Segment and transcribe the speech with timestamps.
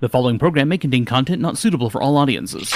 [0.00, 2.72] The following program may contain content not suitable for all audiences.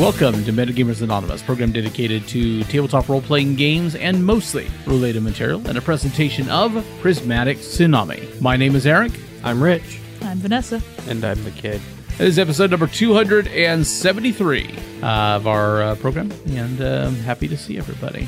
[0.00, 5.60] Welcome to Metagamers Anonymous, program dedicated to tabletop role playing games and mostly related material,
[5.68, 8.40] and a presentation of Prismatic Tsunami.
[8.40, 9.12] My name is Eric.
[9.44, 10.00] I'm Rich.
[10.22, 10.80] I'm Vanessa.
[11.06, 11.82] And I'm the kid.
[12.16, 17.58] This is episode number 273 uh, of our uh, program, and uh, I'm happy to
[17.58, 18.26] see everybody.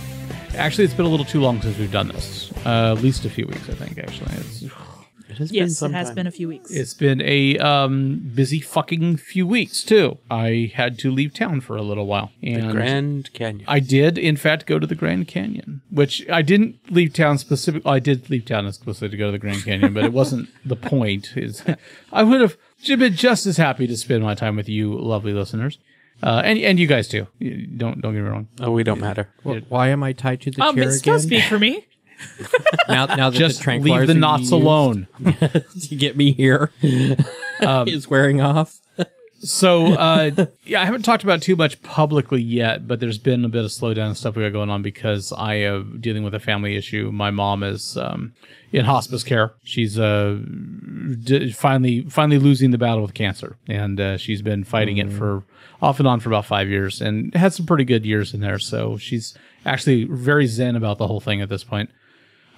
[0.58, 2.50] Actually, it's been a little too long since we've done this.
[2.66, 4.32] Uh, at least a few weeks, I think, actually.
[4.34, 6.14] It's, It has been Yes, it has time.
[6.16, 6.70] been a few weeks.
[6.72, 10.18] it's been a um, busy fucking few weeks, too.
[10.28, 12.32] I had to leave town for a little while.
[12.42, 13.64] the Grand Canyon.
[13.68, 17.82] I did, in fact, go to the Grand Canyon, which I didn't leave town specific.
[17.86, 20.76] I did leave town explicitly to go to the Grand Canyon, but it wasn't the
[20.76, 21.36] point.
[21.36, 21.62] Is
[22.12, 25.78] I would have been just as happy to spend my time with you, lovely listeners,
[26.22, 27.26] uh, and and you guys too.
[27.38, 28.48] You- Don't don't get me wrong.
[28.60, 29.28] oh, we don't matter.
[29.68, 31.26] Why am I tied to the um, chair it still again?
[31.26, 31.86] speak for me.
[32.88, 35.06] now, now that Just the tranquilizer leave the knots you alone.
[35.20, 38.78] used to get me here is wearing off.
[39.40, 43.48] So uh, yeah, I haven't talked about too much publicly yet, but there's been a
[43.48, 46.40] bit of slowdown and stuff we got going on because I am dealing with a
[46.40, 47.10] family issue.
[47.12, 48.34] My mom is um,
[48.72, 49.52] in hospice care.
[49.62, 50.38] She's uh,
[51.22, 55.44] d- finally finally losing the battle with cancer, and uh, she's been fighting it for
[55.80, 58.58] off and on for about five years, and had some pretty good years in there.
[58.58, 61.90] So she's actually very zen about the whole thing at this point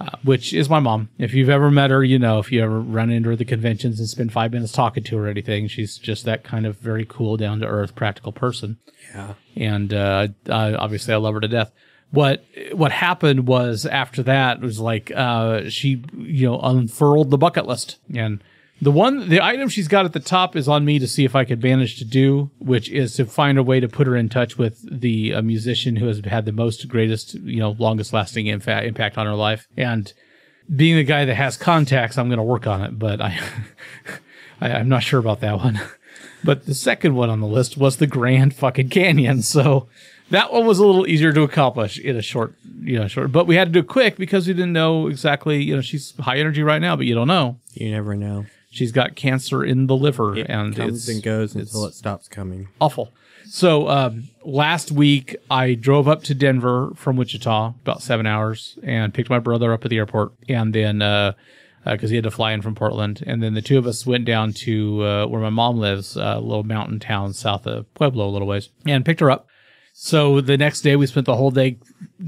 [0.01, 1.11] uh, which is my mom.
[1.19, 3.45] If you've ever met her, you know, if you ever run into her at the
[3.45, 6.79] conventions and spend five minutes talking to her or anything, she's just that kind of
[6.79, 8.79] very cool, down to earth, practical person.
[9.15, 9.35] Yeah.
[9.57, 11.71] And uh, I, obviously, I love her to death.
[12.13, 17.67] What what happened was after that was like uh, she you know unfurled the bucket
[17.67, 18.43] list and
[18.83, 21.37] the one the item she's got at the top is on me to see if
[21.37, 24.29] I could manage to do, which is to find a way to put her in
[24.29, 28.47] touch with the uh, musician who has had the most greatest you know longest lasting
[28.47, 30.13] infa- impact on her life and
[30.75, 33.39] being the guy that has contacts, I'm going to work on it, but I,
[34.61, 35.81] I, I'm not sure about that one.
[36.43, 39.89] But the second one on the list was the Grand fucking Canyon, so
[40.31, 43.31] that one was a little easier to accomplish in a short, you know, short.
[43.31, 45.63] But we had to do it quick because we didn't know exactly.
[45.63, 47.59] You know, she's high energy right now, but you don't know.
[47.75, 48.47] You never know.
[48.71, 52.29] She's got cancer in the liver, It and comes it's and goes until it stops
[52.29, 52.69] coming.
[52.81, 53.13] awful.
[53.47, 59.13] So um, last week I drove up to Denver from Wichita, about seven hours, and
[59.13, 60.99] picked my brother up at the airport, and then
[61.85, 64.25] because he had to fly in from Portland, and then the two of us went
[64.25, 68.31] down to uh, where my mom lives, a little mountain town south of Pueblo, a
[68.31, 69.49] little ways, and picked her up.
[70.03, 71.77] So the next day we spent the whole day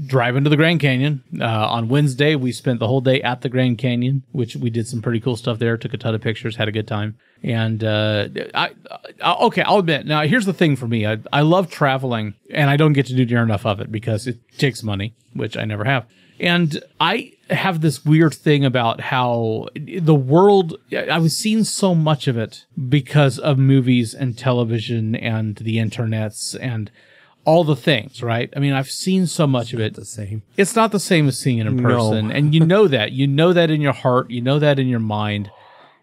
[0.05, 1.23] driving to the Grand Canyon.
[1.41, 4.87] Uh, on Wednesday we spent the whole day at the Grand Canyon, which we did
[4.87, 5.75] some pretty cool stuff there.
[5.75, 7.17] Took a ton of pictures, had a good time.
[7.41, 8.73] And uh, I,
[9.19, 10.05] I okay, I'll admit.
[10.05, 13.15] Now here's the thing for me: I I love traveling, and I don't get to
[13.15, 16.05] do near enough of it because it takes money, which I never have.
[16.39, 22.27] And I have this weird thing about how the world, I was seeing so much
[22.27, 26.91] of it because of movies and television and the internets and
[27.45, 28.51] all the things, right?
[28.55, 29.95] I mean, I've seen so much of it.
[29.95, 30.43] The same.
[30.57, 32.31] It's not the same as seeing it in person.
[32.31, 33.11] And you know that.
[33.11, 34.31] You know that in your heart.
[34.31, 35.51] You know that in your mind.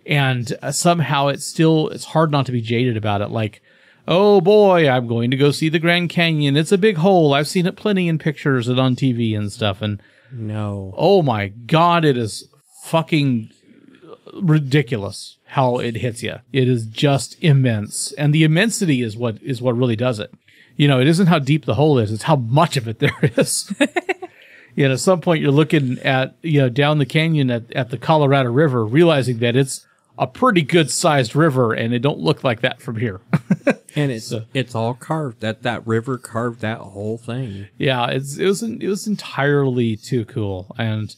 [0.06, 3.30] And uh, somehow it's still, it's hard not to be jaded about it.
[3.30, 3.62] Like,
[4.08, 6.56] oh boy, I'm going to go see the Grand Canyon.
[6.56, 7.32] It's a big hole.
[7.32, 9.80] I've seen it plenty in pictures and on TV and stuff.
[9.82, 10.02] And
[10.32, 10.94] No.
[10.96, 12.48] oh my God, it is
[12.84, 13.50] fucking
[14.34, 16.36] ridiculous how it hits you.
[16.52, 18.12] It is just immense.
[18.12, 20.32] And the immensity is what, is what really does it.
[20.80, 23.12] You know, it isn't how deep the hole is, it's how much of it there
[23.36, 23.70] is.
[24.74, 27.90] you know, at some point you're looking at, you know, down the canyon at, at
[27.90, 29.86] the Colorado River, realizing that it's
[30.18, 33.20] a pretty good sized river and it don't look like that from here.
[33.96, 35.40] And it's it's all carved.
[35.40, 37.66] That that river carved that whole thing.
[37.76, 41.12] yeah, it's it was it was entirely too cool, and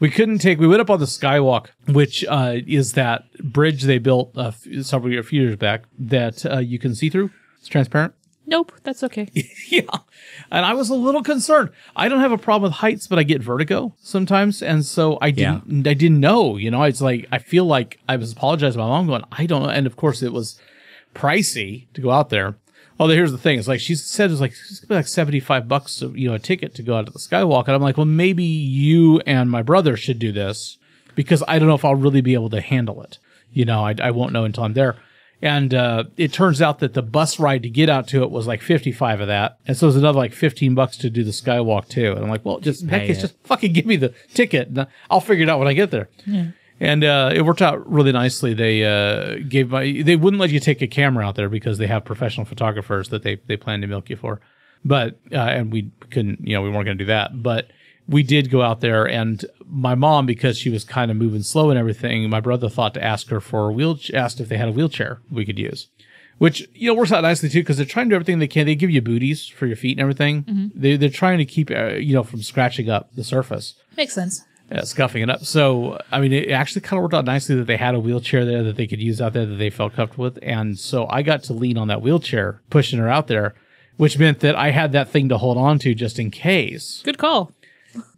[0.00, 0.58] we couldn't take.
[0.58, 5.18] We went up on the skywalk, which uh, is that bridge they built uh, several
[5.18, 7.28] a few years back that uh, you can see through.
[7.58, 8.14] It's transparent.
[8.46, 9.28] Nope, that's okay.
[9.68, 9.82] yeah,
[10.50, 11.70] and I was a little concerned.
[11.96, 15.30] I don't have a problem with heights, but I get vertigo sometimes, and so I
[15.30, 15.86] didn't.
[15.86, 16.56] I didn't know.
[16.56, 19.46] You know, it's like I feel like I was apologizing to my mom, going, I
[19.46, 20.60] don't know, and of course it was
[21.14, 22.56] pricey to go out there.
[23.00, 25.40] Although here's the thing: it's like she said, it's like it's gonna be like seventy
[25.40, 27.82] five bucks, to, you know, a ticket to go out to the skywalk, and I'm
[27.82, 30.76] like, well, maybe you and my brother should do this
[31.14, 33.18] because I don't know if I'll really be able to handle it.
[33.52, 34.96] You know, I, I won't know until I'm there.
[35.44, 38.46] And uh, it turns out that the bus ride to get out to it was
[38.46, 39.58] like 55 of that.
[39.66, 42.12] And so it was another like 15 bucks to do the skywalk too.
[42.12, 45.20] And I'm like, well, just, heck, it's just fucking give me the ticket and I'll
[45.20, 46.08] figure it out when I get there.
[46.80, 48.54] And uh, it worked out really nicely.
[48.54, 51.88] They uh, gave my they wouldn't let you take a camera out there because they
[51.88, 54.40] have professional photographers that they they plan to milk you for.
[54.82, 57.42] But uh, and we couldn't, you know, we weren't going to do that.
[57.42, 57.68] But
[58.08, 61.70] we did go out there, and my mom, because she was kind of moving slow
[61.70, 64.68] and everything, my brother thought to ask her for a wheel, asked if they had
[64.68, 65.88] a wheelchair we could use.
[66.38, 68.66] Which you know works out nicely too because they're trying to do everything they can.
[68.66, 70.72] They give you booties for your feet and everything.
[70.74, 74.44] They they're trying to keep uh, you know from scratching up the surface Makes sense.
[74.72, 75.44] uh, scuffing it up.
[75.44, 78.44] So, I mean, it actually kind of worked out nicely that they had a wheelchair
[78.44, 80.40] there that they could use out there that they felt comfortable with.
[80.42, 83.54] And so I got to lean on that wheelchair, pushing her out there,
[83.96, 87.00] which meant that I had that thing to hold on to just in case.
[87.04, 87.52] Good call.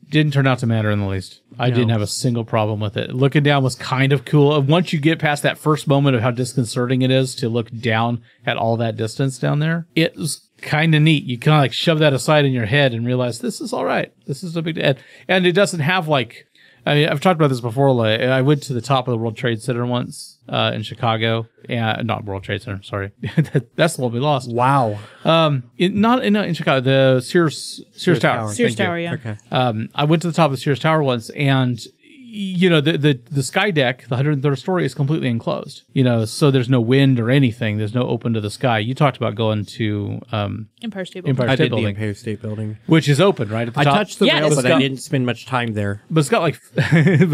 [0.08, 1.40] Didn't turn out to matter in the least.
[1.58, 3.12] I didn't have a single problem with it.
[3.12, 4.52] Looking down was kind of cool.
[4.52, 7.70] Uh, once you get past that first moment of how disconcerting it is to look
[7.70, 11.24] down at all that distance down there, it was kind of neat.
[11.24, 13.84] You kind of like shove that aside in your head and realize this is all
[13.84, 14.12] right.
[14.26, 14.94] This is a big deal.
[15.26, 16.46] And it doesn't have like,
[16.84, 17.92] I mean, I've talked about this before.
[17.92, 21.46] Like, I went to the top of the World Trade Center once uh, in Chicago,
[21.68, 22.82] and not World Trade Center.
[22.82, 23.12] Sorry,
[23.74, 24.50] that's the one we lost.
[24.50, 24.98] Wow.
[25.24, 28.36] Um, in, not in, uh, in Chicago, the Sears Sears, Tower.
[28.38, 28.52] Tower.
[28.52, 28.84] Sears Thank you.
[28.84, 29.12] Tower, yeah.
[29.14, 29.36] Okay.
[29.50, 31.78] Um, I went to the top of the Sears Tower once, and
[32.28, 35.82] you know the the the sky deck, the 103rd story, is completely enclosed.
[35.92, 37.78] You know, so there's no wind or anything.
[37.78, 38.78] There's no open to the sky.
[38.80, 41.30] You talked about going to um, Empire State Building.
[41.30, 42.78] Empire I State did the Building, Empire State Building.
[42.86, 43.94] which is open right at the I top.
[43.96, 46.02] touched the Yeah, rail, it's but got- I didn't spend much time there.
[46.10, 46.84] but it's got like, but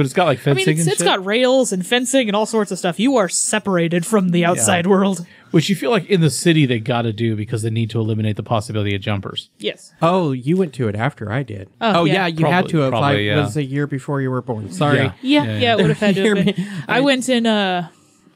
[0.01, 2.37] it's got like I fencing mean, it's, and it's shit, got rails and fencing and
[2.37, 3.01] all sorts of stuff.
[3.01, 5.27] You are separated from the outside world.
[5.53, 8.01] Which you feel like in the city they got to do because they need to
[8.01, 9.49] eliminate the possibility of jumpers.
[9.59, 9.95] Yes.
[10.03, 11.71] Oh, you went to it after I did.
[11.81, 12.27] Oh, yeah.
[12.27, 12.27] yeah.
[12.27, 12.91] you had to have.
[12.91, 13.41] probably, I yeah.
[13.41, 14.73] was a year before you were born.
[14.73, 14.99] Sorry.
[14.99, 15.13] Yeah.
[15.23, 15.73] Yeah, Yeah, yeah, yeah.
[15.75, 16.53] it would have had to have me?
[16.53, 16.69] been.
[16.89, 17.89] I went in uh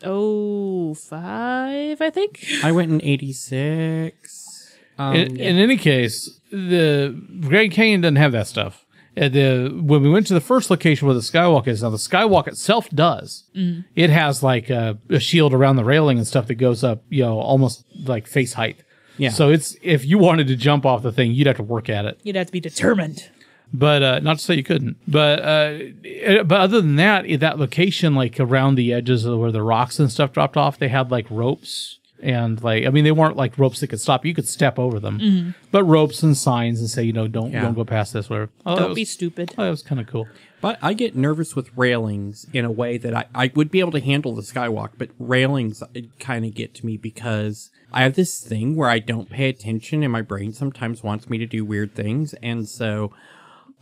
[0.04, 2.44] oh five, I think.
[2.62, 4.76] I went in '86.
[4.98, 8.85] Um, in, in any case, the Grand Canyon doesn't have that stuff.
[9.16, 11.96] Uh, the when we went to the first location where the skywalk is now, the
[11.96, 13.44] skywalk itself does.
[13.94, 17.22] It has like a, a shield around the railing and stuff that goes up, you
[17.22, 18.82] know, almost like face height.
[19.18, 19.30] Yeah.
[19.30, 22.04] So it's if you wanted to jump off the thing, you'd have to work at
[22.04, 22.20] it.
[22.22, 23.30] You'd have to be determined.
[23.72, 24.96] But uh, not to say you couldn't.
[25.08, 25.78] But uh,
[26.44, 30.10] but other than that, that location, like around the edges of where the rocks and
[30.10, 33.80] stuff dropped off, they had like ropes and like I mean they weren't like ropes
[33.80, 34.30] that could stop you.
[34.30, 35.50] You could step over them, mm-hmm.
[35.70, 37.62] but ropes and signs and say you know don't Yeah.
[37.62, 38.30] don't go past this.
[38.30, 38.50] Whatever.
[38.64, 39.54] Oh, Don't was, be stupid.
[39.58, 40.26] oh, that was kind of cool.
[40.60, 43.92] But I get nervous with railings in a way that I, I would be able
[43.92, 45.82] to handle the skywalk, but railings
[46.18, 50.02] kind of get to me because I have this thing where I don't pay attention
[50.02, 52.34] and my brain sometimes wants me to do weird things.
[52.42, 53.12] And so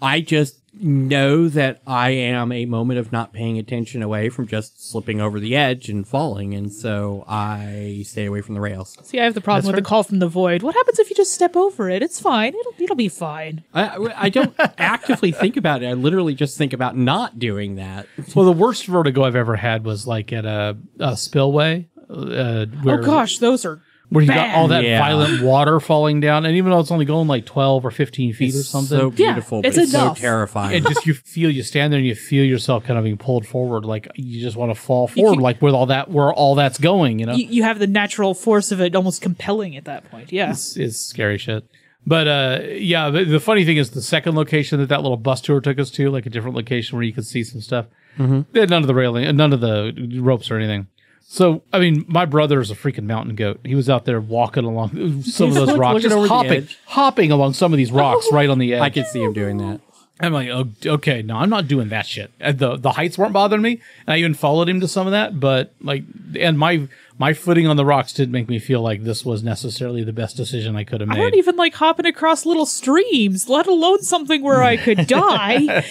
[0.03, 4.91] I just know that I am a moment of not paying attention away from just
[4.91, 6.55] slipping over the edge and falling.
[6.55, 8.97] And so I stay away from the rails.
[9.03, 10.63] See, I have the problem That's with the call from the void.
[10.63, 12.03] What happens if you just step over it?
[12.03, 12.55] It's fine.
[12.55, 13.63] It'll it'll be fine.
[13.73, 15.87] I, I don't actively think about it.
[15.87, 18.07] I literally just think about not doing that.
[18.35, 21.89] Well, the worst vertigo I've ever had was like at a, a spillway.
[22.11, 23.81] Uh, where, oh gosh, those are
[24.15, 24.99] where you got all that Yeah.
[24.99, 28.55] violent water falling down, and even though it's only going like twelve or fifteen feet
[28.55, 30.77] or something, So Yeah, beautiful, it's but it's so terrifying.
[30.77, 33.47] and just you feel you stand there and you feel yourself kind of being pulled
[33.47, 36.55] forward, like you just want to fall forward, can- like with all that where all
[36.55, 37.35] that's going, you know.
[37.35, 40.33] you, you have the natural force of it almost compelling at that point.
[40.33, 40.51] Yeah.
[40.51, 41.65] it's, it's scary shit.
[42.07, 45.41] But uh, yeah, the, the funny thing is the second location that that little bus
[45.41, 47.87] tour took us to, like a different location where you could see some stuff.
[48.19, 50.87] They had none of the railing, none of the ropes or anything.
[51.27, 53.61] So I mean, my brother is a freaking mountain goat.
[53.65, 57.55] He was out there walking along some of those Look- rocks, just hopping, hopping along
[57.55, 58.83] some of these rocks right on the edge.
[58.83, 59.81] I could see him doing that.
[60.21, 62.31] I'm like, oh, okay, no, I'm not doing that shit.
[62.41, 65.11] Uh, The the heights weren't bothering me, and I even followed him to some of
[65.11, 65.41] that.
[65.41, 66.05] But like,
[66.39, 66.87] and my
[67.19, 70.37] my footing on the rocks did make me feel like this was necessarily the best
[70.37, 71.21] decision I could have I made.
[71.21, 75.85] don't even like hopping across little streams, let alone something where I could die.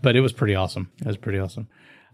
[0.00, 0.92] but it was pretty awesome.
[1.00, 1.66] It was pretty awesome.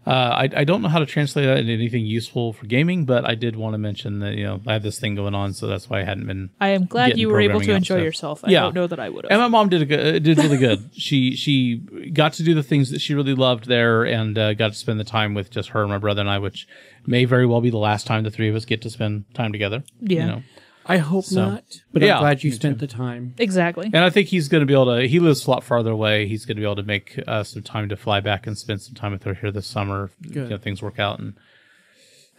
[0.07, 3.25] Uh, I, I don't know how to translate that into anything useful for gaming, but
[3.25, 5.65] I did want to mention that you know I have this thing going on, so
[5.65, 6.51] that's why I hadn't been.
[6.61, 8.03] I am glad you were able to enjoy stuff.
[8.03, 8.45] yourself.
[8.45, 8.61] I Yeah.
[8.61, 9.31] don't know that I would have.
[9.31, 10.91] And my mom did a good, uh, did really good.
[10.93, 11.77] she she
[12.13, 14.99] got to do the things that she really loved there, and uh, got to spend
[14.99, 16.67] the time with just her and my brother and I, which
[17.07, 19.51] may very well be the last time the three of us get to spend time
[19.51, 19.83] together.
[20.01, 20.19] Yeah.
[20.19, 20.41] You know?
[20.87, 23.33] I hope not, but Yeah, I'm glad you me spent the time.
[23.39, 23.85] Exactly.
[23.85, 25.07] And I think he's going to be able to.
[25.07, 26.27] He lives a lot farther away.
[26.27, 28.81] He's going to be able to make uh, some time to fly back and spend
[28.81, 30.11] some time with her here this summer.
[30.23, 31.33] if, You know, things work out, and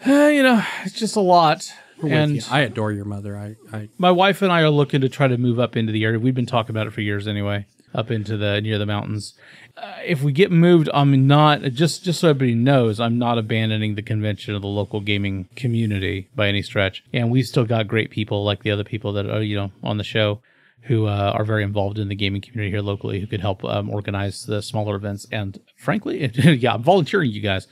[0.07, 1.73] uh, you know, it's just a lot.
[2.03, 2.47] With And.
[2.51, 3.37] I adore your mother.
[3.37, 6.05] I, I my wife and I are looking to try to move up into the
[6.05, 6.19] area.
[6.19, 9.35] We've been talking about it for years anyway, up into the near the mountains.
[9.77, 13.95] Uh, if we get moved, I'm not just just so everybody knows, I'm not abandoning
[13.95, 17.05] the convention of the local gaming community by any stretch.
[17.13, 19.99] And we've still got great people like the other people that are you know on
[19.99, 20.41] the show
[20.83, 23.91] who uh, are very involved in the gaming community here locally who could help um,
[23.91, 25.27] organize the smaller events.
[25.31, 27.67] And frankly, yeah, I'm volunteering you guys.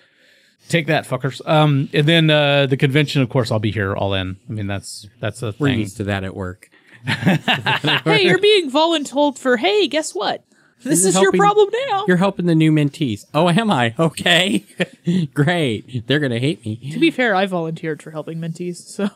[0.69, 1.47] Take that, fuckers.
[1.47, 4.37] Um, and then uh, the convention, of course, I'll be here all in.
[4.49, 5.81] I mean, that's that's a we're thing.
[5.81, 6.71] used to that at work.
[7.07, 10.43] hey, you're being voluntold for, hey, guess what?
[10.85, 12.05] This You're is your problem now.
[12.07, 13.25] You're helping the new mentees.
[13.35, 13.95] Oh, am I?
[14.05, 14.65] Okay.
[15.35, 16.07] Great.
[16.07, 16.77] They're going to hate me.
[16.93, 19.09] To be fair, I volunteered for helping mentees, so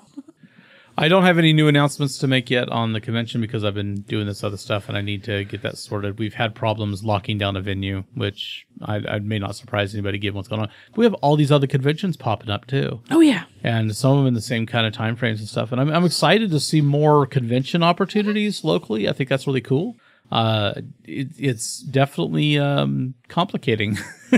[0.99, 4.01] I don't have any new announcements to make yet on the convention because I've been
[4.03, 6.19] doing this other stuff and I need to get that sorted.
[6.19, 10.37] We've had problems locking down a venue, which I, I may not surprise anybody given
[10.37, 10.71] what's going on.
[10.91, 13.01] But we have all these other conventions popping up too.
[13.11, 15.71] oh yeah, and some of them in the same kind of time frames and stuff.
[15.71, 19.09] And I'm, I'm excited to see more convention opportunities locally.
[19.09, 19.97] I think that's really cool.
[20.31, 23.97] Uh, it, it's definitely um, complicating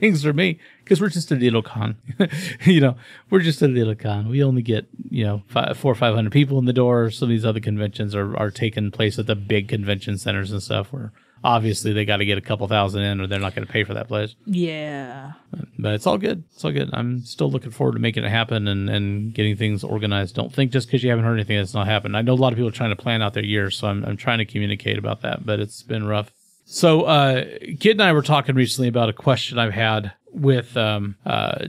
[0.00, 1.96] things for me because we're just a little con.
[2.64, 2.96] you know,
[3.30, 4.28] we're just a little con.
[4.28, 7.10] We only get you know five, four or five hundred people in the door.
[7.10, 10.62] Some of these other conventions are are taking place at the big convention centers and
[10.62, 11.12] stuff where.
[11.44, 13.84] Obviously, they got to get a couple thousand in, or they're not going to pay
[13.84, 15.32] for that place yeah.
[15.78, 16.44] but it's all good.
[16.52, 16.90] It's all good.
[16.92, 20.34] I'm still looking forward to making it happen and, and getting things organized.
[20.34, 22.16] Don't think just because you haven't heard anything that's not happened.
[22.16, 24.04] I know a lot of people are trying to plan out their year, so I'm,
[24.04, 26.30] I'm trying to communicate about that, but it's been rough.
[26.64, 27.44] So, uh,
[27.80, 31.66] Kid and I were talking recently about a question I've had with, um, uh,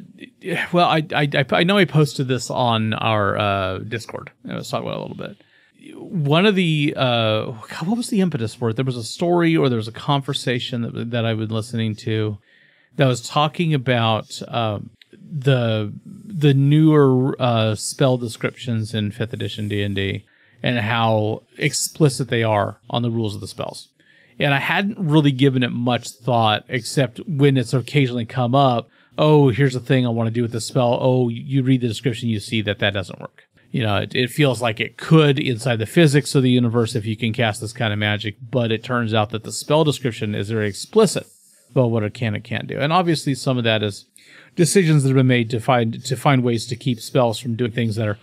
[0.72, 4.32] well, I, I, I, know I posted this on our, uh, Discord.
[4.44, 5.38] Was talking about it a little bit
[5.92, 7.46] one of the uh
[7.84, 8.76] what was the impetus for it?
[8.76, 12.38] There was a story or there was a conversation that, that i've been listening to
[12.96, 20.26] that was talking about um the the newer uh spell descriptions in fifth edition d&d
[20.62, 23.90] and how explicit they are on the rules of the spells.
[24.40, 29.50] And i hadn't really given it much thought except when it's occasionally come up oh
[29.50, 30.98] here's the thing i want to do with the spell.
[31.02, 33.43] Oh you read the description you see that that doesn't work
[33.74, 37.08] you know, it, it feels like it could inside the physics of the universe if
[37.08, 40.36] you can cast this kind of magic, but it turns out that the spell description
[40.36, 41.26] is very explicit
[41.72, 42.78] about what it can and can't do.
[42.78, 44.06] And obviously some of that is
[44.56, 47.72] decisions that have been made to find to find ways to keep spells from doing
[47.72, 48.20] things that are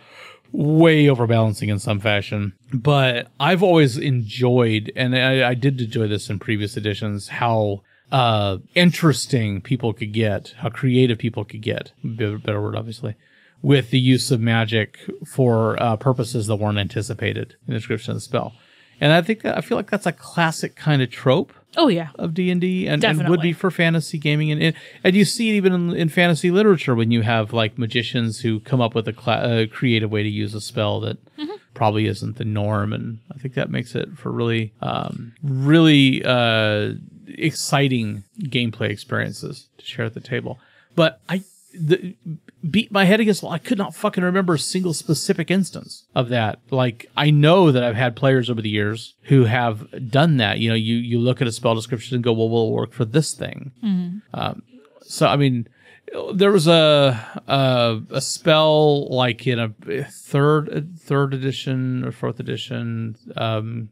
[0.52, 2.52] way overbalancing in some fashion.
[2.72, 8.58] But I've always enjoyed, and I, I did enjoy this in previous editions, how uh,
[8.76, 13.16] interesting people could get, how creative people could get, better word, obviously,
[13.62, 18.16] with the use of magic for uh, purposes that weren't anticipated in the description of
[18.16, 18.54] the spell.
[19.00, 22.08] And I think that, I feel like that's a classic kind of trope Oh yeah.
[22.16, 24.74] of D and D, and would be for fantasy gaming, and
[25.04, 28.58] and, you see it even in, in fantasy literature when you have like magicians who
[28.60, 31.18] come up with a cla- uh, creative way to use a spell that
[31.74, 36.94] probably isn't the norm, and I think that makes it for really, um, really uh,
[37.28, 40.58] exciting gameplay experiences to share at the table.
[40.96, 42.16] But I the,
[42.68, 43.54] beat my head against the wall.
[43.54, 46.60] I could not fucking remember a single specific instance of that.
[46.70, 50.58] Like I know that I've had players over the years who have done that.
[50.58, 52.92] You know, you you look at a spell description and go, well, will it work
[52.92, 53.72] for this thing?
[54.34, 54.62] Um,
[55.02, 55.68] so I mean,
[56.34, 63.16] there was a, a a spell like in a third third edition or fourth edition.
[63.36, 63.90] Um,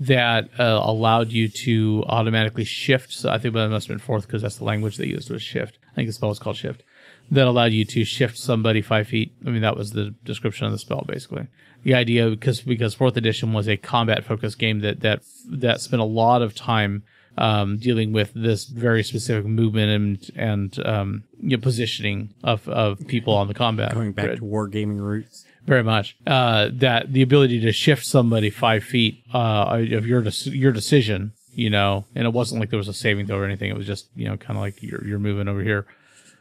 [0.00, 3.12] that uh, allowed you to automatically shift.
[3.12, 5.40] So I think that must have been fourth because that's the language they used was
[5.40, 5.78] shift.
[5.92, 6.82] I think the spell was called shift.
[7.30, 9.32] That allowed you to shift somebody five feet.
[9.46, 11.48] I mean, that was the description of the spell, basically.
[11.82, 16.00] The idea, because because fourth edition was a combat focused game that that that spent
[16.00, 17.02] a lot of time
[17.36, 23.06] um, dealing with this very specific movement and and um, you know, positioning of of
[23.06, 23.92] people on the combat.
[23.92, 25.44] Going back grid to wargaming roots.
[25.66, 30.54] very much uh, that the ability to shift somebody five feet uh, of your dec-
[30.54, 33.70] your decision, you know, and it wasn't like there was a saving throw or anything.
[33.70, 35.86] It was just you know kind of like you're you're moving over here.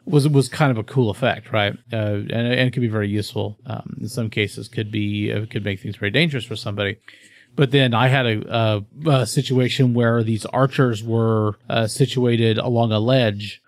[0.05, 1.73] Was was kind of a cool effect, right?
[1.91, 3.57] Uh, and, and it could be very useful.
[3.65, 6.97] Um, in some cases, could be it could make things very dangerous for somebody.
[7.55, 12.91] But then I had a, a, a situation where these archers were uh, situated along
[12.91, 13.61] a ledge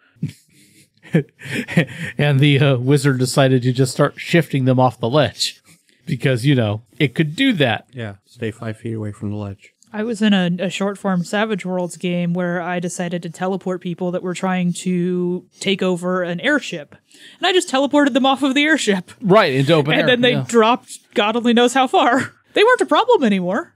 [2.17, 5.61] and the uh, wizard decided to just start shifting them off the ledge
[6.05, 7.87] because you know it could do that.
[7.93, 8.15] Yeah.
[8.25, 9.73] Stay five feet away from the ledge.
[9.95, 13.79] I was in a, a short form Savage Worlds game where I decided to teleport
[13.79, 16.97] people that were trying to take over an airship.
[17.37, 19.11] And I just teleported them off of the airship.
[19.21, 20.07] Right into open and air.
[20.07, 20.43] then they yeah.
[20.45, 22.33] dropped God only knows how far.
[22.55, 23.75] They weren't a problem anymore.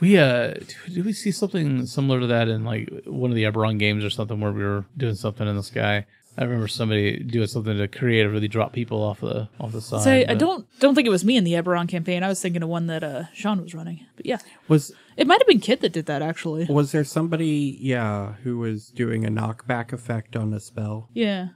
[0.00, 0.54] we uh
[0.86, 4.10] did we see something similar to that in like one of the Eberron games or
[4.10, 6.06] something where we were doing something in the sky.
[6.38, 10.02] I remember somebody doing something to creatively drop people off the off the side.
[10.02, 12.22] So I but- don't don't think it was me in the Eberron campaign.
[12.22, 14.06] I was thinking of one that uh, Sean was running.
[14.16, 16.64] But yeah, Was it might have been Kit that did that actually.
[16.66, 21.10] was there somebody, yeah, who was doing a knockback effect on a spell?
[21.12, 21.48] Yeah.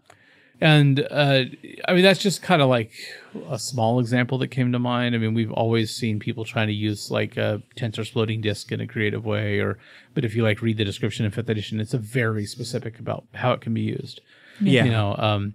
[0.59, 1.45] And uh,
[1.87, 2.91] I mean, that's just kind of like
[3.51, 5.15] a small example that came to mind.
[5.15, 8.81] I mean, we've always seen people trying to use like a Tenser floating disk in
[8.81, 9.79] a creative way, or
[10.15, 13.25] but if you like read the description in fifth edition, it's a very specific about
[13.35, 14.23] how it can be used.
[14.61, 14.85] Yeah.
[14.85, 15.55] You know, um,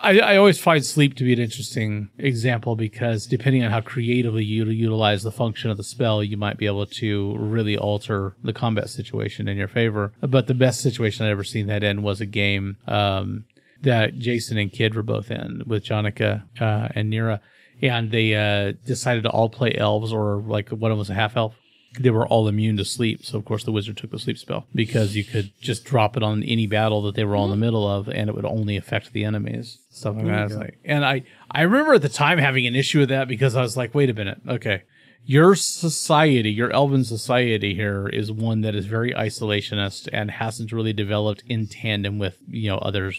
[0.00, 4.44] I, I always find sleep to be an interesting example because depending on how creatively
[4.44, 8.52] you utilize the function of the spell, you might be able to really alter the
[8.52, 10.12] combat situation in your favor.
[10.20, 13.44] But the best situation I've ever seen that in was a game um,
[13.82, 17.40] that Jason and Kid were both in with Jonica uh, and Nira.
[17.82, 21.14] And they uh, decided to all play elves or like one of them was a
[21.14, 21.54] half elf
[21.98, 23.24] they were all immune to sleep.
[23.24, 26.22] So of course the wizard took the sleep spell because you could just drop it
[26.22, 28.76] on any battle that they were all in the middle of, and it would only
[28.76, 29.78] affect the enemies.
[29.90, 30.34] Stuff like that.
[30.34, 33.28] I was like, and I I remember at the time having an issue with that
[33.28, 34.82] because I was like, wait a minute, okay.
[35.28, 40.92] Your society, your elven society here is one that is very isolationist and hasn't really
[40.92, 43.12] developed in tandem with, you know, other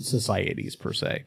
[0.00, 1.24] societies per se.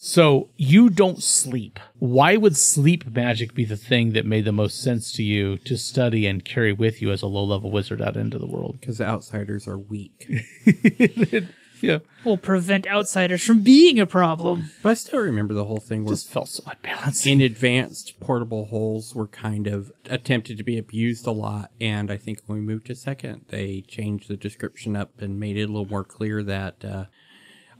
[0.00, 1.80] So you don't sleep.
[1.98, 5.76] Why would sleep magic be the thing that made the most sense to you to
[5.76, 8.78] study and carry with you as a low level wizard out into the world?
[8.80, 10.30] Because outsiders are weak.
[11.80, 11.98] Yeah.
[12.24, 14.70] Will prevent outsiders from being a problem.
[14.82, 17.24] but I still remember the whole thing where Just felt so unbalanced.
[17.24, 22.16] in advanced portable holes were kind of attempted to be abused a lot and i
[22.16, 25.66] think when we moved to second they changed the description up and made it a
[25.68, 27.04] little more clear that uh,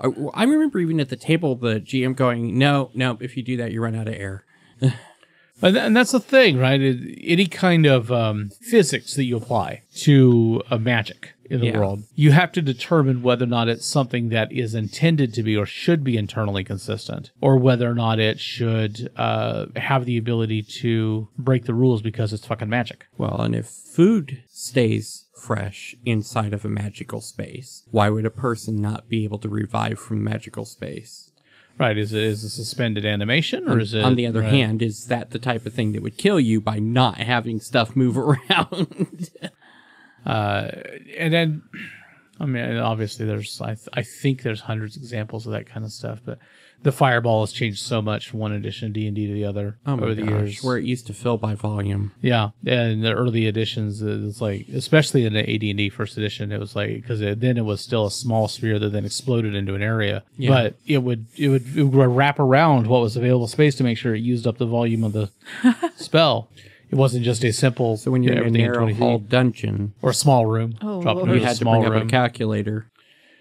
[0.00, 3.72] I, remember even at the table the gm going no no if you do that
[3.72, 4.44] you run out of air
[5.60, 6.80] And, that's the thing, right?
[6.80, 11.78] Any kind of um, physics that you apply to a magic in the Yeah.
[11.78, 15.56] world, you have to determine whether or not it's something that is intended to be
[15.56, 20.62] or should be internally consistent, or whether or not it should uh, have the ability
[20.62, 23.06] to break the rules because it's fucking magic.
[23.16, 28.80] well and if food stays fresh inside of a magical space why would a person
[28.80, 31.30] not be able to revive from magical space
[31.78, 31.96] Right?
[31.96, 34.02] Is it is it suspended animation, or is it?
[34.02, 34.50] on the other right.
[34.52, 37.94] hand is that the type of thing that would kill you by not having stuff
[37.94, 39.30] move around
[40.26, 40.70] Uh,
[41.16, 41.62] and then,
[42.40, 45.84] I mean, obviously, there's I, th- I think there's hundreds of examples of that kind
[45.84, 46.38] of stuff, but
[46.80, 49.44] the fireball has changed so much from one edition of D and D to the
[49.44, 50.62] other Oh my over the gosh, years.
[50.62, 52.12] where it used to fill by volume.
[52.20, 56.52] yeah, and the early editions, it's like, especially in the AD and D first edition,
[56.52, 59.57] it was like because it, then it was still a small sphere that then exploded
[59.57, 60.50] into an area, Yeah.
[60.50, 63.98] but it would it would it would wrap around what was available space to make
[63.98, 65.31] sure it used up the volume of the
[65.96, 66.48] spell.
[66.90, 67.96] It wasn't just a simple.
[67.96, 68.98] So when you're in a narrow 20 feet.
[68.98, 71.29] hall dungeon, or a small room, Oh, drop it Lord.
[71.29, 72.90] into you a had to small bring up a calculator.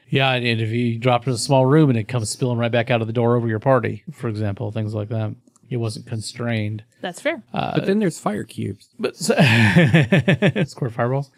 [0.10, 2.90] Yeah, and if you drop in a small room and it comes spilling right back
[2.90, 5.36] out of the door over your party, for example, things like that.
[5.70, 6.84] It wasn't constrained.
[7.02, 7.44] That's fair.
[7.52, 8.88] but then there's fire cubes.
[8.98, 9.16] But
[10.68, 11.30] squirt fireballs.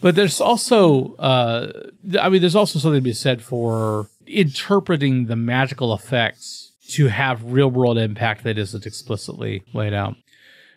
[0.00, 1.72] But there's also, uh,
[2.20, 7.42] I mean, there's also something to be said for interpreting the magical effects to have
[7.44, 10.16] real world impact that isn't explicitly laid out.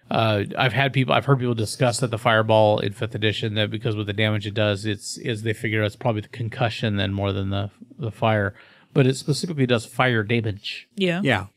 [0.09, 3.69] Uh, I've had people, I've heard people discuss that the fireball in fifth edition that
[3.69, 7.13] because with the damage it does, it's is they figure it's probably the concussion then
[7.13, 8.53] more than the the fire,
[8.93, 10.87] but it specifically does fire damage.
[10.95, 11.21] Yeah.
[11.23, 11.47] Yeah.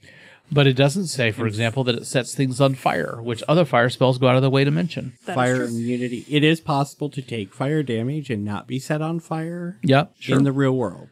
[0.52, 3.88] But it doesn't say, for example, that it sets things on fire, which other fire
[3.88, 5.12] spells go out of the way to mention.
[5.26, 6.24] That is fire immunity.
[6.28, 10.36] It is possible to take fire damage and not be set on fire Yep, sure.
[10.38, 11.06] in the real world.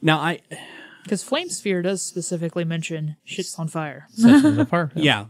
[0.00, 0.40] Now, I
[1.04, 4.08] Because Flame Sphere does specifically mention shit's on fire.
[4.14, 4.90] sets things on fire.
[4.96, 5.26] yeah,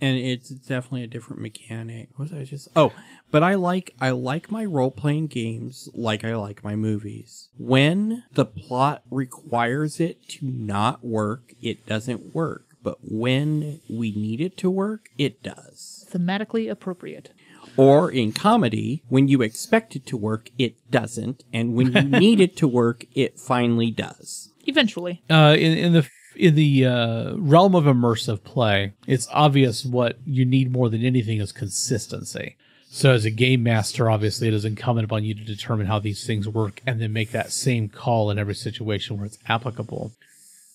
[0.00, 2.08] and it's definitely a different mechanic.
[2.16, 2.68] What was I just?
[2.76, 2.92] Oh,
[3.30, 7.48] but I like I like my role playing games like I like my movies.
[7.58, 12.66] When the plot requires it to not work, it doesn't work.
[12.82, 16.06] But when we need it to work, it does.
[16.12, 17.32] Thematically appropriate.
[17.76, 22.40] Or in comedy, when you expect it to work, it doesn't, and when you need
[22.40, 24.52] it to work, it finally does.
[24.66, 25.22] Eventually.
[25.28, 30.44] Uh, in, in the in the uh, realm of immersive play, it's obvious what you
[30.44, 32.56] need more than anything is consistency.
[32.88, 36.26] So, as a game master, obviously, it is incumbent upon you to determine how these
[36.26, 40.12] things work and then make that same call in every situation where it's applicable.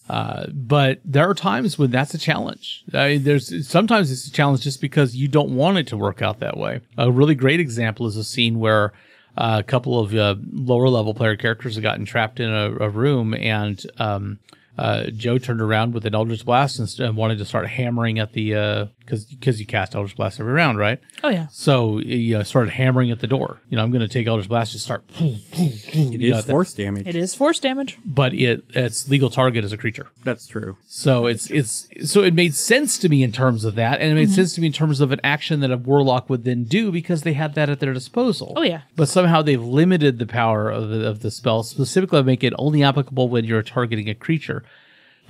[0.10, 2.84] Uh, but there are times when that's a challenge.
[2.93, 6.39] Uh, there's sometimes it's a challenge just because you don't want it to work out
[6.39, 6.82] that way.
[6.97, 8.91] A really great example is a scene where
[9.38, 12.89] uh, a couple of uh, lower level player characters have gotten trapped in a, a
[12.89, 14.39] room, and um,
[14.77, 18.55] uh, Joe turned around with an Eldritch Blast and, wanted to start hammering at the
[19.01, 20.99] because because you cast Eldritch Blast every round, right?
[21.23, 21.47] Oh, yeah.
[21.51, 23.59] So you know, started hammering at the door.
[23.69, 27.07] You know, I'm going to take Eldritch Blast and start, It is force damage.
[27.07, 27.97] It is force damage.
[28.05, 30.07] but it its legal target is a creature.
[30.23, 30.77] That's true.
[30.87, 34.15] So it's it's so it made sense to me in terms of that, and it
[34.15, 34.35] made Mm-hmm.
[34.35, 37.23] sense to me in terms of an action that a warlock would then do because
[37.23, 38.53] they had that at their disposal.
[38.55, 38.81] Oh, yeah.
[38.95, 42.53] But somehow they've limited the power of the, of the spell, specifically to make it
[42.57, 44.63] only applicable when you're targeting a creature.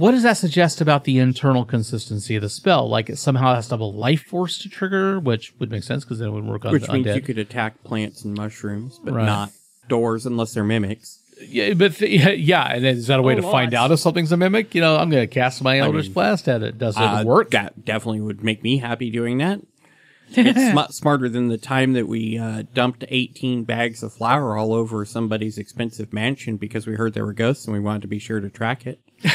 [0.02, 2.90] What does that suggest about the internal consistency of the spell?
[2.90, 6.04] Like it somehow has to have a life force to trigger, which would make sense
[6.04, 7.16] because then it would work on Which the means undead.
[7.16, 9.26] you could attack plants and mushrooms, but Right.
[9.28, 9.52] not
[9.88, 11.20] doors unless they're mimics.
[11.48, 14.00] Yeah, but th- yeah, yeah, and is that a way Oh, to find out if
[14.00, 14.74] something's a mimic?
[14.74, 16.80] You know, I'm going to cast my Eldritch Blast at it.
[16.80, 17.52] Does it Uh, work?
[17.52, 19.62] That definitely would make me happy doing that.
[20.36, 24.74] it's sm- smarter than the time that we uh, dumped 18 bags of flour all
[24.74, 28.18] over somebody's expensive mansion because we heard there were ghosts and we wanted to be
[28.20, 29.00] sure to track it.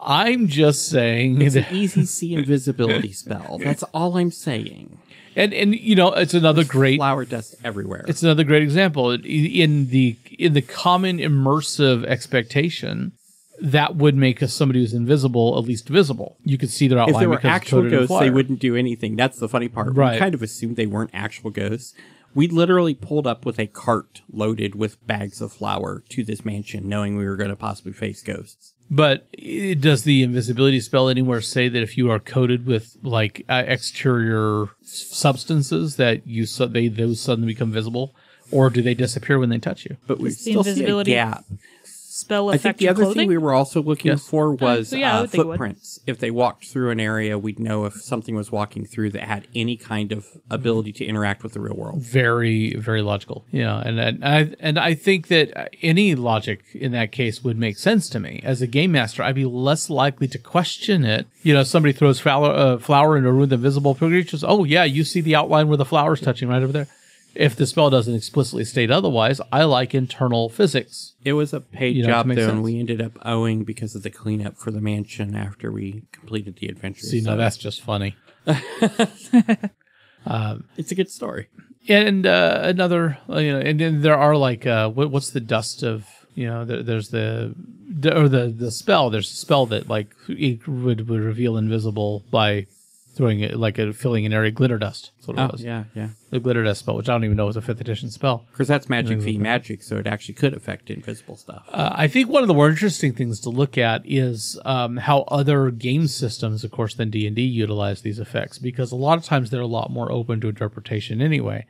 [0.00, 3.58] I'm just saying, It's an easy See invisibility spell.
[3.62, 4.98] That's all I'm saying.
[5.36, 8.04] and and you know, it's another great Flour dust everywhere.
[8.08, 13.12] It's another great example in the in the common immersive expectation
[13.60, 16.36] that would make us somebody who's invisible at least visible.
[16.44, 17.14] You could see their outline.
[17.16, 19.16] if there were because actual ghosts, they wouldn't do anything.
[19.16, 19.94] That's the funny part.
[19.94, 20.12] Right.
[20.12, 21.92] We kind of assumed they weren't actual ghosts.
[22.34, 26.88] We literally pulled up with a cart loaded with bags of flour to this mansion,
[26.88, 28.74] knowing we were going to possibly face ghosts.
[28.90, 33.44] But i- does the invisibility spell anywhere say that if you are coated with like
[33.48, 38.14] uh, exterior substances that you so they those suddenly become visible,
[38.50, 39.96] or do they disappear when they touch you?
[40.06, 41.44] But we Does the still see a invisibility gap.
[42.10, 43.20] Spell I think the other clothing?
[43.22, 44.26] thing we were also looking Yes.
[44.26, 45.52] for was so yeah, uh, would think it would.
[45.54, 46.00] footprints.
[46.06, 49.46] If they walked through an area, we'd know if something was walking through that had
[49.54, 52.00] any kind of ability to interact with the real world.
[52.00, 57.12] very very logical Yeah, and, and i and i think that any logic in that
[57.12, 60.38] case would make sense to me as a game master i'd be less likely to
[60.38, 64.42] question it you know somebody throws flour uh, flour into a room with invisible creatures
[64.42, 66.88] oh yeah you see the outline where the flour's touching right over there
[67.34, 71.96] if the spell doesn't explicitly state otherwise i like internal physics It was a paid
[71.96, 74.80] You know, job though, and we ended up owing because of the cleanup for the
[74.80, 77.06] mansion after we completed the adventure.
[77.06, 78.16] see So now that's just funny
[80.76, 81.48] it's a good story.
[81.88, 85.40] and uh, another uh, you know and then there are like uh what, what's the
[85.40, 87.54] dust of you know there, there's the,
[87.88, 92.24] the or the the spell there's a spell that like it would, would reveal invisible
[92.30, 92.66] by
[93.18, 95.84] throwing it like a filling an area glitter dust that's what it Oh was yeah,
[95.94, 96.08] yeah.
[96.30, 98.68] the glitter dust spell which i don't even know was a fifth edition spell Because
[98.68, 101.64] that's magic fee magic, so it actually could affect invisible stuff.
[101.70, 105.22] Uh, I think one of the more interesting things to look at is um, how
[105.38, 109.18] other game systems, of course, than D and D utilize these effects because a lot
[109.18, 111.66] of times they're a lot more open to interpretation anyway.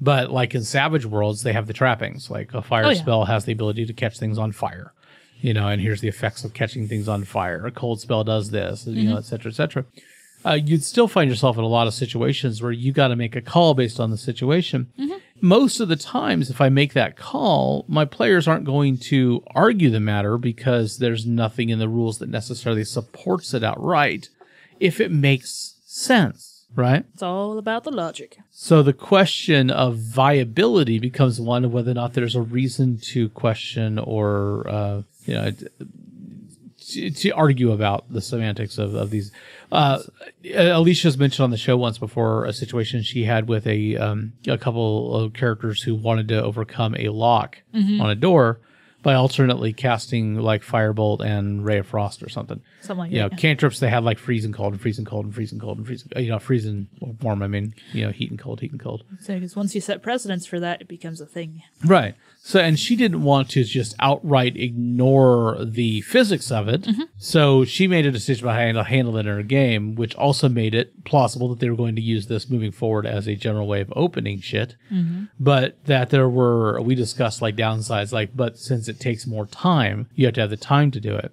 [0.00, 2.30] But like in Savage Worlds, they have the trappings.
[2.30, 3.00] Like a fire Oh, yeah.
[3.00, 4.92] spell has the ability to catch things on fire,
[5.40, 7.64] you know, and here's the effects of catching things on fire.
[7.66, 9.84] A cold spell does this, you know, et cetera, et cetera.
[10.46, 13.34] Uh, you'd still find yourself in a lot of situations where you got to make
[13.34, 14.92] a call based on the situation.
[15.40, 19.90] Most of the times, if I make that call, my players aren't going to argue
[19.90, 24.28] the matter because there's nothing in the rules that necessarily supports it outright
[24.80, 27.04] if it makes sense, right?
[27.12, 28.38] It's all about the logic.
[28.50, 33.28] So the question of viability becomes one of whether or not there's a reason to
[33.30, 35.52] question or uh, you know
[36.90, 39.32] to, to argue about the semantics of, of these.
[39.72, 40.00] Uh,
[40.54, 44.58] Alicia's mentioned on the show once before a situation she had with a um, a
[44.58, 47.58] couple of characters who wanted to overcome a lock
[48.00, 48.60] on a door
[49.06, 53.28] by alternately casting like firebolt and ray of frost or something Something like you know,
[53.28, 53.38] that.
[53.38, 56.28] cantrips they had like freezing cold and freezing cold and freezing cold and freezing, you
[56.28, 56.88] know, freezing
[57.22, 57.42] warm.
[57.42, 59.04] I mean, you know, heat and cold, heat and cold.
[59.24, 61.62] Because once you set precedents for that, it becomes a thing.
[61.84, 62.14] Right.
[62.38, 66.82] So, and she didn't want to just outright ignore the physics of it.
[66.82, 67.02] Mm-hmm.
[67.18, 70.48] So she made a decision about how to handle it in her game, which also
[70.48, 73.66] made it plausible that they were going to use this moving forward as a general
[73.66, 74.76] way of opening shit.
[74.92, 75.24] Mm-hmm.
[75.40, 80.08] But that there were, we discussed like downsides, like, but since it takes more time,
[80.14, 81.32] you have to have the time to do it.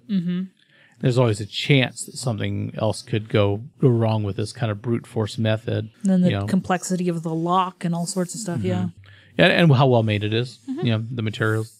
[1.00, 4.80] There's always a chance that something else could go, go wrong with this kind of
[4.80, 5.90] brute force method.
[6.02, 6.46] And then the you know.
[6.46, 8.62] complexity of the lock and all sorts of stuff.
[8.62, 8.88] Yeah.
[9.36, 11.78] and, and how well made it is, you know, the materials.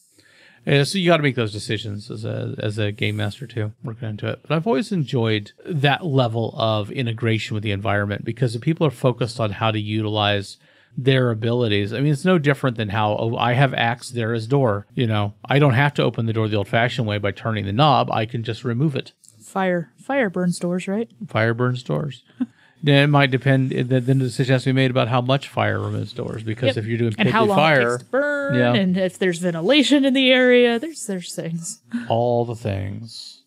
[0.66, 3.73] Uh, so you got to make those decisions as a as a game master too,
[3.83, 4.40] working into it.
[4.42, 8.90] But I've always enjoyed that level of integration with the environment because if people are
[8.90, 10.57] focused on how to utilize
[10.96, 14.46] their abilities, I mean, it's no different than how oh, I have axe, there is
[14.46, 14.87] door.
[14.94, 17.72] You know, I don't have to open the door the old-fashioned way by turning the
[17.72, 18.11] knob.
[18.11, 19.12] I can just remove it.
[19.42, 19.90] Fire.
[19.98, 21.09] Fire burns doors, right?
[21.28, 22.22] Fire burns doors.
[22.83, 23.70] then it might depend.
[23.70, 26.76] Then the decision has to be made about how much fire removes doors because Yep.
[26.76, 28.74] if you're doing and how pithy long it fire, takes to burn, Yeah.
[28.74, 31.80] and if there's ventilation in the area, there's there's things.
[32.09, 33.40] all the things.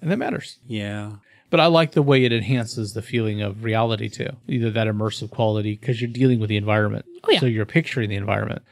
[0.00, 0.58] And that matters.
[0.66, 1.12] Yeah.
[1.50, 4.30] But I like the way it enhances the feeling of reality too.
[4.46, 7.06] Either that immersive quality because you're dealing with the environment.
[7.24, 7.40] Oh, yeah.
[7.40, 8.62] So you're picturing the environment.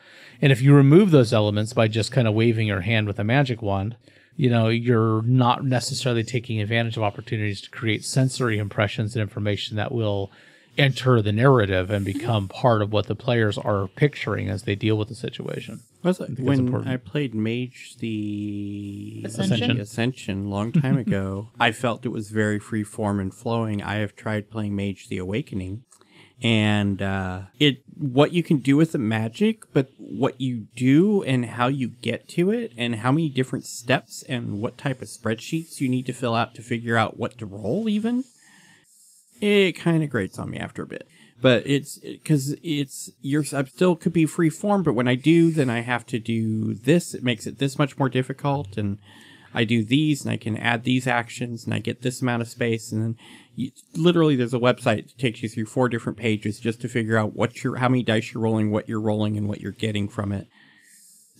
[0.42, 3.24] And if you remove those elements by just kind of waving your hand with a
[3.24, 3.96] magic wand,
[4.36, 9.76] you know, you're not necessarily taking advantage of opportunities to create sensory impressions and information
[9.76, 10.30] that will
[10.78, 14.96] enter the narrative and become part of what the players are picturing as they deal
[14.96, 15.80] with the situation.
[16.02, 16.86] Was it that's when.
[16.86, 19.80] I played Mage the Ascension?
[19.80, 21.48] Ascension a long time ago?
[21.58, 23.82] I felt it was very free form and flowing.
[23.82, 25.84] I have tried playing Mage the Awakening,
[26.42, 31.46] and uh, it what you can do with the magic, but what you do and
[31.46, 35.80] how you get to it, and how many different steps and what type of spreadsheets
[35.80, 38.24] you need to fill out to figure out what to roll, even
[39.40, 41.06] it kind of grates on me after a bit.
[41.40, 45.50] But it's because it's you're I still could be free form, but when I do,
[45.50, 47.12] then I have to do this.
[47.14, 48.98] It makes it this much more difficult, and
[49.52, 52.48] I do these, and I can add these actions, and I get this amount of
[52.48, 53.16] space, and then
[53.54, 57.18] you, literally there's a website that takes you through four different pages just to figure
[57.18, 60.08] out what you're, how many dice you're rolling, what you're rolling, and what you're getting
[60.08, 60.46] from it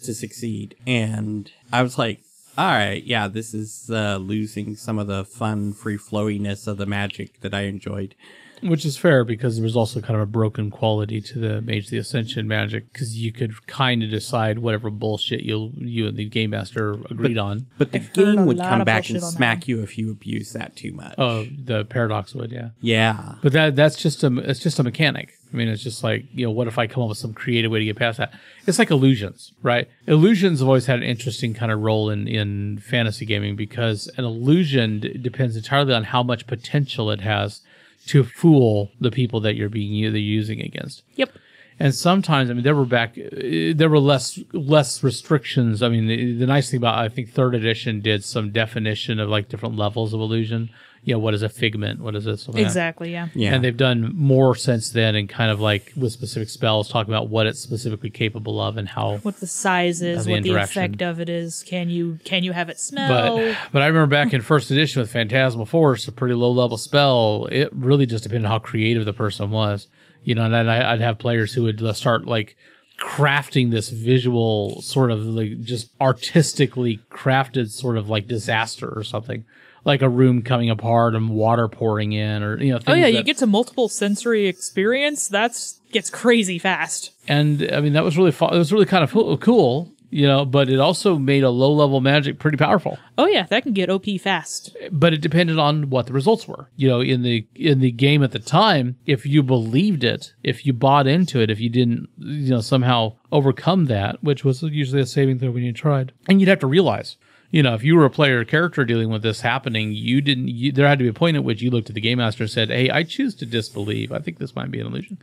[0.05, 0.77] to succeed.
[0.87, 2.21] And I was like,
[2.57, 6.87] all right, yeah, this is uh, losing some of the fun, free flowiness of the
[6.87, 8.15] magic that I enjoyed.
[8.63, 11.85] Which is fair because there was also kind of a broken quality to the Mage
[11.85, 16.17] of the Ascension magic because you could kind of decide whatever bullshit you you and
[16.17, 17.67] the game master agreed on.
[17.77, 20.11] But the I've game would come back and bullshit on that smack you if you
[20.11, 21.15] abuse that too much.
[21.19, 22.71] Oh, the paradox would, yeah.
[22.81, 23.35] yeah.
[23.43, 25.36] But that that's just a it's just a mechanic.
[25.57, 27.71] I mean, it's just like you know, what if I come up with some creative
[27.71, 28.35] way to get past that?
[28.67, 29.89] It's like illusions, right?
[30.07, 34.25] Illusions have always had an interesting kind of role in in fantasy gaming because an
[34.25, 37.63] illusion d- depends entirely on how much potential it has
[38.09, 41.03] to fool the people that you're being either using against.
[41.15, 41.31] Yep.
[41.79, 45.83] And sometimes, I mean, there were back, uh, there were less less restrictions.
[45.83, 49.31] I mean, the, the nice thing about I think third edition did some definition of
[49.31, 50.69] like different levels of illusion.
[51.07, 52.01] You know, what is a figment?
[52.01, 52.43] What is this?
[52.43, 52.65] Something.
[52.65, 53.13] Exactly.
[53.13, 53.29] Yeah.
[53.33, 53.55] Yeah.
[53.55, 57.29] And they've done more since then, and kind of like with specific spells, talking about
[57.29, 59.19] what it's specifically capable of and how.
[59.19, 61.63] What the size is, the what the effect of it is.
[61.63, 63.37] Can you can you have it smell?
[63.37, 66.77] But but I remember back in first edition with Phantasmal Force, a pretty low level
[66.77, 67.47] spell.
[67.53, 69.87] It really just depended on how creative the person was,
[70.25, 70.43] you know.
[70.43, 72.57] And then I, I'd have players who would uh, start like
[72.99, 79.45] crafting this visual sort of like just artistically crafted sort of like disaster or something,
[79.87, 82.81] like a room coming apart and water pouring in, or you know.
[82.87, 85.29] oh yeah, you get to multiple sensory experience.
[85.29, 87.13] That's gets crazy fast.
[87.29, 88.53] and I mean that was really fun.
[88.55, 90.45] It was really kind of cool- cool, you know.
[90.45, 92.99] But it also made a low level magic pretty powerful.
[93.17, 94.77] Oh yeah, that can get OP fast.
[94.91, 96.69] But it depended on what the results were.
[96.77, 100.67] You know, in the in the game at the time, if you believed it, if
[100.67, 105.01] you bought into it, if you didn't, you know, somehow overcome that, which was usually
[105.03, 107.17] a saving throw when you tried, and you'd have to realize.
[107.51, 110.49] You know, if you were a player or character dealing with this happening, you didn't.
[110.49, 112.45] You, there had to be a point at which you looked at the game master
[112.45, 114.13] and said, "Hey, I choose to disbelieve.
[114.13, 115.19] I think this might be an illusion,"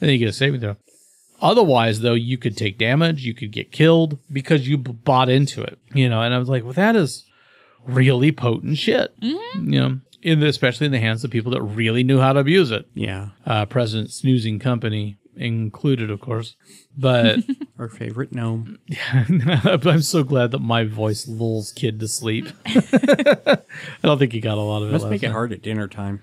[0.00, 0.76] then you get a saving throw.
[1.42, 5.60] Otherwise, though, you could take damage, you could get killed because you b- bought into
[5.60, 5.76] it.
[5.92, 7.26] You know, and I was like, well, that is
[7.84, 9.12] really potent shit.
[9.56, 12.38] You know, in the, especially in the hands of people that really knew how to
[12.38, 12.86] abuse it.
[12.94, 13.30] Yeah.
[13.44, 16.56] Uh, President Snoozing Company included, of course.
[16.96, 17.40] But
[17.78, 18.78] Our favorite gnome.
[18.86, 19.24] Yeah,
[19.84, 22.48] I'm so glad that my voice lulls kid to sleep.
[22.66, 23.58] I
[24.02, 24.92] don't think he got a lot of it.
[24.92, 25.32] Let's last make it night.
[25.32, 26.22] hard at dinner time.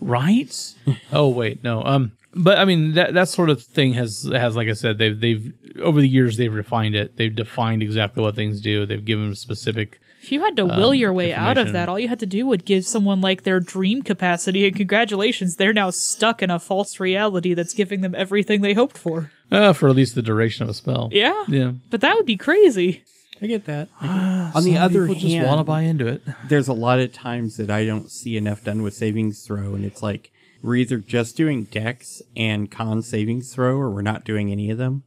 [0.00, 0.74] right?
[1.12, 1.82] oh wait, no.
[1.84, 5.18] Um, but I mean that that sort of thing has has like I said they've
[5.18, 7.16] they've over the years they've refined it.
[7.16, 8.86] They've defined exactly what things do.
[8.86, 10.00] They've given specific.
[10.22, 12.46] If you had to will your way out of that, all you had to do
[12.46, 17.00] would give someone like their dream capacity, and congratulations, they're now stuck in a false
[17.00, 19.30] reality that's giving them everything they hoped for.
[19.50, 21.08] Uh, for at least the duration of a spell.
[21.12, 21.44] Yeah.
[21.48, 21.72] Yeah.
[21.88, 23.02] But that would be crazy.
[23.42, 23.88] I get that.
[24.02, 26.22] On the other hand People just want to buy into it.
[26.48, 29.84] there's a lot of times that I don't see enough done with savings throw, and
[29.84, 30.30] it's like
[30.62, 34.76] we're either just doing dex and con savings throw, or we're not doing any of
[34.76, 35.04] them.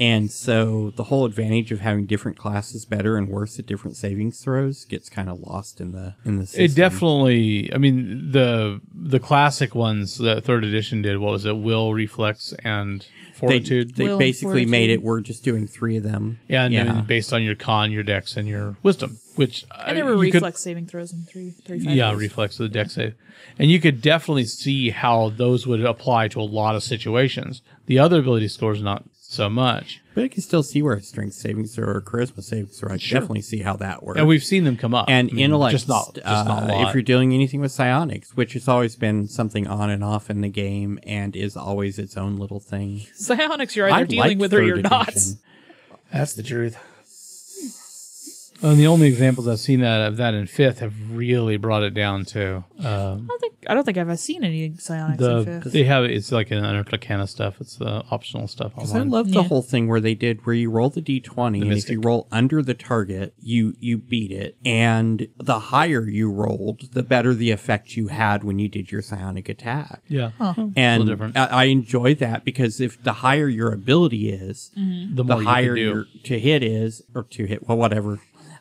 [0.00, 4.42] And so the whole advantage of having different classes better and worse at different savings
[4.42, 6.64] throws gets kind of lost in the in the system.
[6.64, 7.70] It definitely.
[7.72, 11.18] I mean the the classic ones that third edition did.
[11.18, 11.56] What was it?
[11.58, 13.94] Will, reflex, and they, fortitude.
[13.96, 16.40] they Will and basically made it we're just doing three of them.
[16.48, 16.84] yeah, and yeah.
[16.84, 20.24] then based on your con, your dex, and your wisdom, which uh, And there were
[20.24, 21.94] you could- reflex saving throws in three, three, five.
[21.94, 22.20] yeah, years.
[22.20, 23.14] reflex of the deck save,
[23.58, 27.60] and you could definitely see how those would apply to a lot of situations.
[27.90, 31.74] The other ability scores not so much, But I can still see where strength savings
[31.74, 32.90] throw or a charisma savings throw.
[32.94, 34.16] I can definitely see how that works.
[34.16, 35.06] and we've seen them come up.
[35.08, 36.88] and I mean, intellect, just not just not a uh, lot.
[36.88, 40.40] if you're doing anything with psionics, which has always been something on and off in
[40.40, 43.00] the game and is always its own little thing.
[43.12, 45.12] Psionics, you're either I dealing liked with or you're not.
[46.12, 46.78] That's the truth.
[48.62, 51.94] And the only examples I've seen that of that in fifth have really brought it
[51.94, 55.72] down to um, I don't think I don't think I've seen any psionics in fifth.
[55.72, 57.60] they have it's like an Arcana stuff.
[57.60, 59.48] It's the optional stuff Because I love the Yeah.
[59.48, 62.62] whole thing where they did where you roll the d20 and if you roll under
[62.62, 67.96] the target, you you beat it, and the higher you rolled, the better the effect
[67.96, 70.02] you had when you did your psionic attack.
[70.08, 70.32] yeah,
[70.76, 71.32] And.
[71.36, 75.14] I, I enjoy that because if the higher your ability is, Mm-hmm.
[75.16, 78.18] the the more higher you your to hit is or to hit well whatever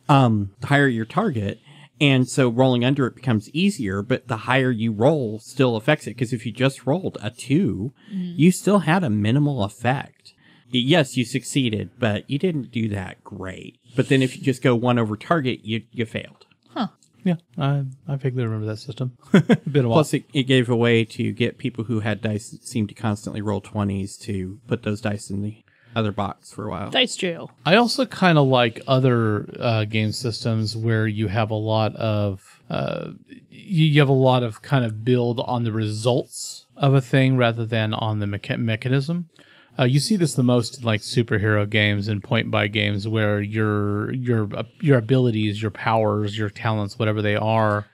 [0.09, 1.59] um higher your target
[2.01, 6.11] And so rolling under it becomes easier, but the higher you roll still affects it.
[6.11, 10.33] Because if you just rolled a 2 you still had a minimal effect.
[10.71, 13.79] Yes, you succeeded, but you didn't do that great.
[13.95, 16.45] But then if you just go one over target, you, you failed.
[16.69, 16.87] Huh.
[17.25, 19.17] Yeah, I I vaguely remember that system.
[19.69, 19.97] Been a while.
[19.97, 22.95] Plus, it, it gave a way to get people who had dice that seemed to
[22.95, 25.63] constantly roll 20s to put those dice in the
[25.95, 26.89] other box for a while.
[26.89, 27.51] Dice jail.
[27.65, 32.61] I also kind of like other uh, game systems where you have a lot of
[32.69, 33.11] uh,
[33.49, 37.37] you, you have a lot of kind of build on the results of a thing
[37.37, 39.29] rather than on the mecha- mechanism.
[39.77, 43.41] Uh, you see this the most in like superhero games and point buy games where
[43.41, 44.49] your your
[44.81, 47.85] your abilities, your powers, your talents, whatever they are,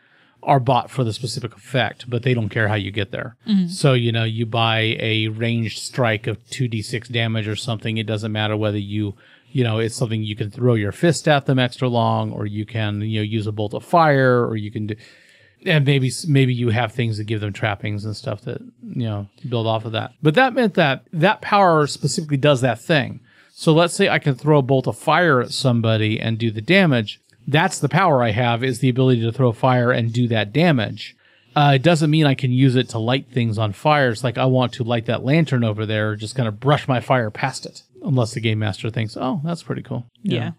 [0.45, 3.35] are bought for the specific effect, but they don't care how you get there.
[3.47, 3.67] Mm-hmm.
[3.67, 7.97] So, you know, you buy a ranged strike of 2d6 damage or something.
[7.97, 9.15] It doesn't matter whether you,
[9.51, 12.65] you know, it's something you can throw your fist at them extra long, or you
[12.65, 14.95] can, you know, use a bolt of fire, or you can do,
[15.65, 19.27] and maybe, maybe you have things that give them trappings and stuff that, you know,
[19.49, 20.11] build off of that.
[20.21, 23.19] But that meant that that power specifically does that thing.
[23.57, 26.61] So let's say I can throw a bolt of fire at somebody and do the
[26.61, 27.21] damage.
[27.47, 31.15] That's the power I have is the ability to throw fire and do that damage.
[31.55, 34.09] Uh, it doesn't mean I can use it to light things on fire.
[34.09, 36.99] It's like I want to light that lantern over there, just kind of brush my
[36.99, 37.83] fire past it.
[38.01, 40.05] Unless the game master thinks, oh, that's pretty cool.
[40.21, 40.51] Yeah.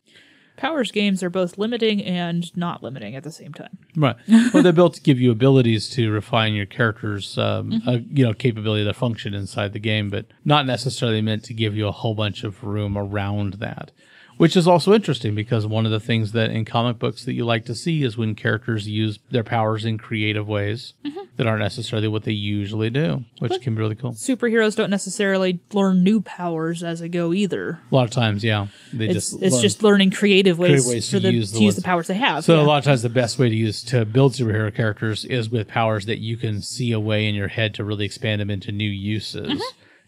[0.56, 3.76] Powers games are both limiting and not limiting at the same time.
[3.94, 4.16] Right.
[4.54, 8.32] well, they're built to give you abilities to refine your character's, um, uh, you know,
[8.32, 12.14] capability to function inside the game, but not necessarily meant to give you a whole
[12.14, 13.92] bunch of room around that.
[14.36, 17.44] Which is also interesting because one of the things that in comic books that you
[17.46, 20.92] like to see is when characters use their powers in creative ways
[21.36, 24.12] that aren't necessarily what they usually do, which can be really cool.
[24.12, 27.80] Superheroes don't necessarily learn new powers as they go either.
[27.90, 30.86] A lot of times, yeah, they It's just it's learn- just learning creative ways, Creative
[30.86, 32.44] ways to the, use the to use the powers they have.
[32.44, 32.62] So yeah.
[32.62, 35.66] a lot of times the best way to use to build superhero characters is with
[35.68, 38.70] powers that you can see a way in your head to really expand them into
[38.70, 39.48] new uses.
[39.48, 39.60] Mm-hmm.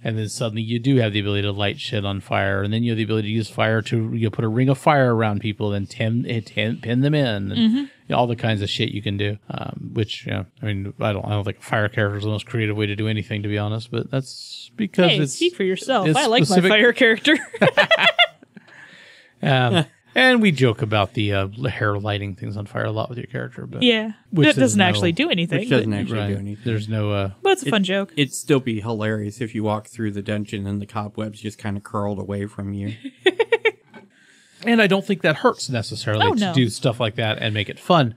[0.05, 2.85] And then suddenly you do have the ability to light shit on fire, and then
[2.85, 5.13] you have the ability to use fire to you know, put a ring of fire
[5.15, 7.77] around people and tin, eh, pin them in, and Mm-hmm.
[7.79, 9.39] you know, all the kinds of shit you can do.
[9.51, 12.77] Um, which, I mean, I don't, I don't think fire character is the most creative
[12.77, 13.91] way to do anything, to be honest.
[13.91, 16.07] But that's because hey, it's speak for yourself.
[16.07, 17.37] it's I like specific- my fire character.
[19.43, 19.85] Um,
[20.15, 23.27] and we joke about the uh, hair lighting things on fire a lot with your
[23.27, 25.61] character, but yeah, Which that doesn't no- actually do anything.
[25.61, 26.65] Which doesn't but, actually right, do anything.
[26.65, 28.13] there's no uh, but it's a fun joke.
[28.17, 31.77] It'd still be hilarious if you walk through the dungeon and the cobwebs just kind
[31.77, 32.95] of curled away from you.
[34.67, 36.53] And I don't think that hurts necessarily Oh, to no.
[36.53, 38.17] do stuff like that and make it fun.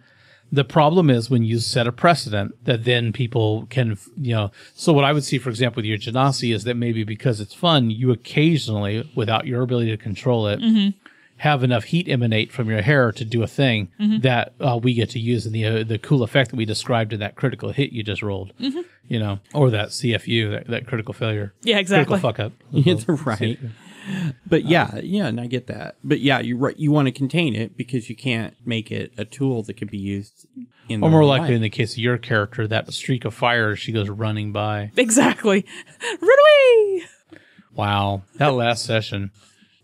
[0.51, 4.51] The problem is when you set a precedent that then people can, you know.
[4.73, 7.53] So what I would see, for example, with your Genasi is that maybe because it's
[7.53, 10.97] fun, you occasionally, without your ability to control it, Mm-hmm.
[11.41, 14.19] Have enough heat emanate from your hair to do a thing Mm-hmm.
[14.19, 17.13] that uh, we get to use in the uh, the cool effect that we described
[17.13, 18.53] in that critical hit you just rolled.
[18.59, 18.81] Mm-hmm.
[19.07, 21.53] You know, or that CFU, that, that critical failure.
[21.63, 22.19] Yeah, exactly.
[22.19, 22.53] Critical fuck up.
[22.91, 23.59] It's right.
[24.47, 25.95] But yeah, yeah, and I get that.
[26.03, 26.77] But yeah, you right.
[26.77, 29.97] You want to contain it because you can't make it a tool that could be
[29.99, 30.47] used
[30.89, 31.03] in.
[31.03, 31.55] Or more likely, life.
[31.55, 34.91] in the case of your character, that streak of fire, she goes running by.
[34.97, 35.65] Exactly.
[36.21, 37.03] Run away!
[37.75, 39.31] Wow, that last session,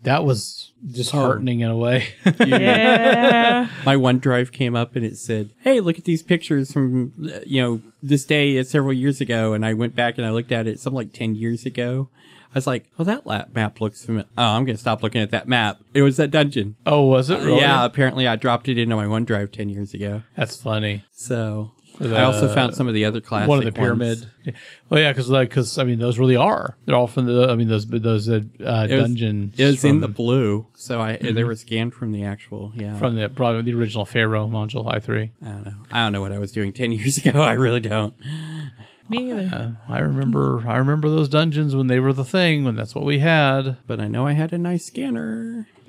[0.02, 2.08] that was disheartening in a way.
[2.46, 3.68] Yeah.
[3.84, 7.60] my OneDrive came up and it said, "Hey, look at these pictures from uh, you
[7.62, 10.66] know this day uh, several years ago." And I went back and I looked at
[10.66, 12.08] it, some like ten years ago.
[12.54, 15.30] I was like, "Oh, that la- map looks familiar." Oh, I'm gonna stop looking at
[15.32, 15.80] that map.
[15.94, 16.76] It was that dungeon.
[16.86, 17.40] oh, was it?
[17.40, 17.60] Really?
[17.60, 20.22] Yeah, apparently I dropped it into my OneDrive ten years ago.
[20.36, 21.04] that's funny.
[21.12, 24.24] So The- I also found some of the other classic One of the ones.
[24.24, 24.30] pyramid.
[24.88, 26.76] Well, yeah, because like, because I mean, those really are.
[26.84, 27.48] They're all from the.
[27.50, 29.58] I mean, those those uh, uh, It was- dungeons.
[29.58, 32.72] It was in the blue, so I they were scanned from the actual.
[32.74, 35.32] Yeah, from the probably the original Pharaoh module i three.
[35.44, 35.74] I don't know.
[35.90, 37.40] I don't know what I was doing ten years ago.
[37.42, 38.14] I really don't.
[39.10, 39.76] Me either.
[39.88, 40.64] Uh, I remember.
[40.68, 42.64] I remember those dungeons when they were the thing.
[42.64, 43.78] When that's what we had.
[43.86, 45.66] But I know I had a nice scanner.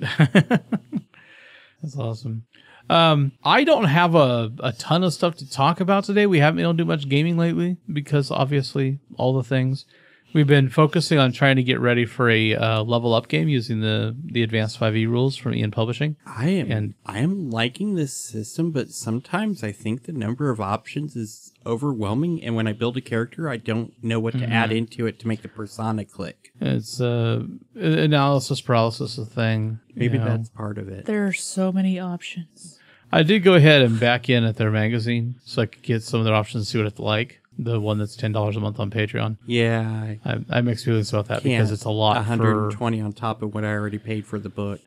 [1.82, 2.44] That's awesome.
[2.90, 6.26] Um, I don't have a, a ton of stuff to talk about today.
[6.26, 9.86] We haven't been able to do much gaming lately because obviously all the things.
[10.32, 13.80] We've been focusing on trying to get ready for a uh, level up game using
[13.80, 16.14] the the advanced 5e rules from EN Publishing.
[16.24, 20.60] I am And- I am liking this system, but sometimes I think the number of
[20.60, 24.52] options is overwhelming, and when I build a character, I don't know what to Mm-hmm.
[24.52, 26.52] add into it to make the persona click.
[26.60, 27.42] It's uh,
[27.74, 29.80] analysis paralysis a thing.
[29.88, 30.26] you Maybe know.
[30.26, 31.06] that's part of it.
[31.06, 32.78] There are so many options.
[33.12, 36.20] I did go ahead and back in at their magazine so I could get some
[36.20, 37.40] of their options and see what it's like.
[37.58, 39.36] The one that's ten dollars a month on Patreon.
[39.46, 43.12] Yeah, I I, I mixed feelings about that because it's a lot for 120 on
[43.12, 44.80] top of what I already paid for the book.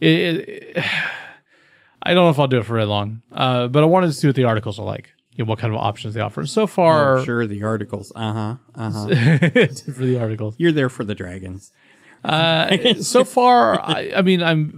[0.00, 0.08] it,
[0.76, 0.84] it-
[2.02, 3.20] I don't know if I'll do it for very long.
[3.30, 5.12] Uh, but I wanted to see what the articles are like.
[5.34, 6.46] You know, what kind of options they offer.
[6.46, 8.10] So far, Oh, sure, the articles.
[8.16, 8.56] Uh huh.
[8.74, 9.08] Uh huh.
[9.94, 10.54] for the articles.
[10.58, 11.72] You're there for the dragons.
[12.24, 14.72] Uh, so far, I, I mean, I'm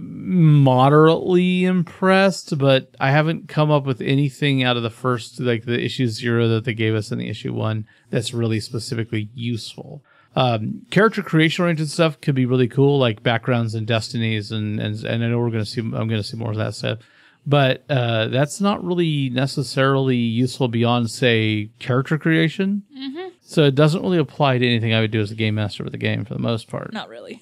[0.63, 5.83] moderately impressed, but I haven't come up with anything out of the first, like the
[5.83, 10.03] issue zero that they gave us in the issue one, that's really specifically useful.
[10.35, 15.03] Um, character creation oriented stuff could be really cool, like backgrounds and destinies, and and,
[15.03, 16.99] and I know we're gonna see, I'm gonna see more of that stuff.
[17.45, 22.83] But uh, that's not really necessarily useful beyond, say, character creation.
[23.45, 25.91] So it doesn't really apply to anything I would do as a game master with
[25.91, 26.93] the game for the most part.
[26.93, 27.41] Not really.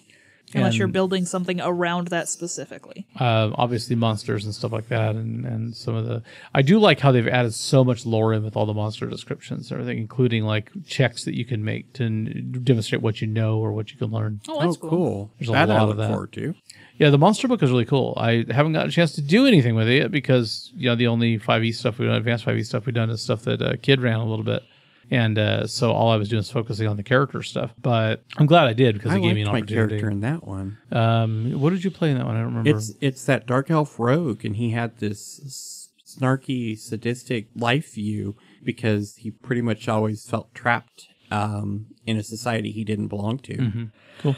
[0.53, 3.07] Unless you're building something around that specifically.
[3.17, 6.23] uh, obviously monsters and stuff like that, and and some of the.
[6.53, 9.71] I do like how they've added so much lore in with all the monster descriptions,
[9.71, 13.59] and everything, including like checks that you can make to n- demonstrate what you know
[13.59, 14.41] or what you can learn.
[14.49, 14.89] Oh, Oh, that's cool.
[14.89, 15.31] cool.
[15.39, 16.09] There's a that I lot of look that.
[16.09, 16.53] forward to.
[16.97, 18.13] Yeah, the monster book is really cool.
[18.17, 21.07] I haven't gotten a chance to do anything with it yet because you know the
[21.07, 23.61] only five E stuff we've done, advanced five E stuff we've done is stuff that
[23.61, 24.63] uh, Kid ran a little bit.
[25.11, 28.45] And uh, so all I was doing is focusing on the character stuff, but I'm
[28.45, 29.89] glad I did because I it gave me liked an my opportunity.
[29.99, 30.77] character in that one.
[30.89, 32.35] Um, what did you play in that one?
[32.37, 32.69] I don't remember.
[32.69, 39.15] It's it's that dark elf rogue, and he had this snarky, sadistic life view because
[39.17, 43.57] he pretty much always felt trapped um, in a society he didn't belong to.
[43.57, 43.83] Mm-hmm.
[44.19, 44.35] cool.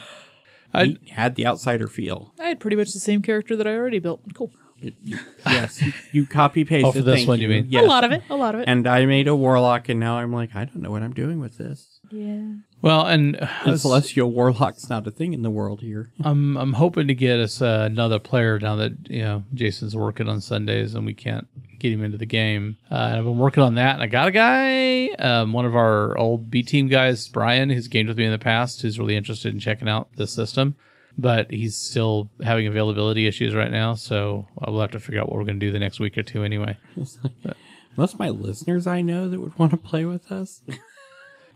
[0.73, 2.33] I, He had the outsider feel.
[2.39, 4.21] I had pretty much the same character that I already built.
[4.33, 4.51] Cool.
[4.83, 6.85] It- you- yes, you, you copy pasted.
[6.87, 7.67] Oh, for this thank one, you mean?
[7.69, 7.83] Yes.
[7.83, 8.21] A lot of it.
[8.29, 8.67] A lot of it.
[8.67, 11.39] And I made a warlock, and now I'm like, I don't know what I'm doing
[11.39, 11.99] with this.
[12.11, 12.41] yeah.
[12.81, 16.11] well, and uh, And celestial warlock's not a thing in the world here.
[16.23, 20.27] I'm I'm hoping to get us uh, another player now that you know Jason's working
[20.29, 21.47] on Sundays and we can't
[21.79, 22.77] get him into the game.
[22.91, 25.75] Uh, and I've been working on that, and I got a guy, um, one of
[25.75, 29.15] our old B team guys, Brian, who's gamed with me in the past, who's really
[29.17, 30.75] interested in checking out the system.
[31.17, 35.37] But he's still having availability issues right now, so we'll have to figure out what
[35.37, 36.77] we're going to do the next week or two anyway.
[37.95, 40.61] Most of my listeners I know that would want to play with us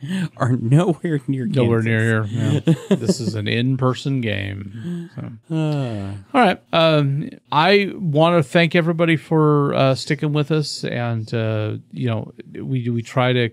[0.38, 2.28] are nowhere near Nowhere near here.
[2.32, 2.60] No.
[2.96, 5.10] this is an in-person game.
[5.16, 5.56] So.
[5.56, 6.62] Uh, All right.
[6.72, 12.32] Um, I want to thank everybody for uh, sticking with us, and uh, you know,
[12.62, 13.50] we we try to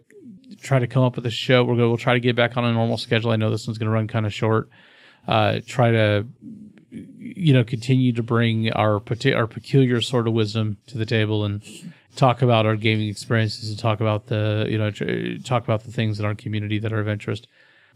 [0.60, 1.64] try to come up with a show.
[1.64, 3.30] We're gonna we'll try to get back on a normal schedule.
[3.30, 4.68] I know this one's going to run kind of short.
[5.26, 6.26] Uh, try to
[6.90, 9.02] you know continue to bring our
[9.34, 11.62] our peculiar sort of wisdom to the table and
[12.14, 14.90] talk about our gaming experiences and talk about the you know
[15.44, 17.48] talk about the things in our community that are of interest.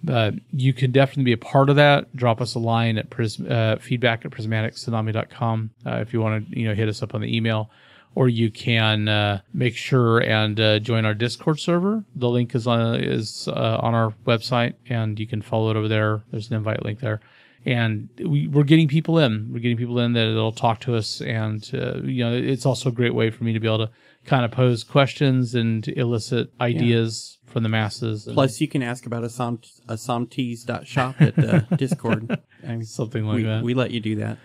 [0.02, 2.14] But you can definitely be a part of that.
[2.14, 6.58] Drop us a line at prism, uh, feedback at prismatictsunami.com uh, if you want to
[6.58, 7.70] you know hit us up on the email
[8.14, 12.66] or you can uh, make sure and uh, join our discord server the link is
[12.66, 16.56] on is uh, on our website and you can follow it over there there's an
[16.56, 17.20] invite link there
[17.64, 19.52] and we, we're getting people in.
[19.52, 22.88] We're getting people in that will talk to us, and uh, you know, it's also
[22.88, 23.90] a great way for me to be able to
[24.24, 28.28] kind of pose questions and elicit ideas from the masses.
[28.32, 32.38] plus, you can ask about Assam, assamtees.shop at uh, Discord.
[32.62, 33.62] I mean, something like we, that.
[33.62, 34.38] we let you do that.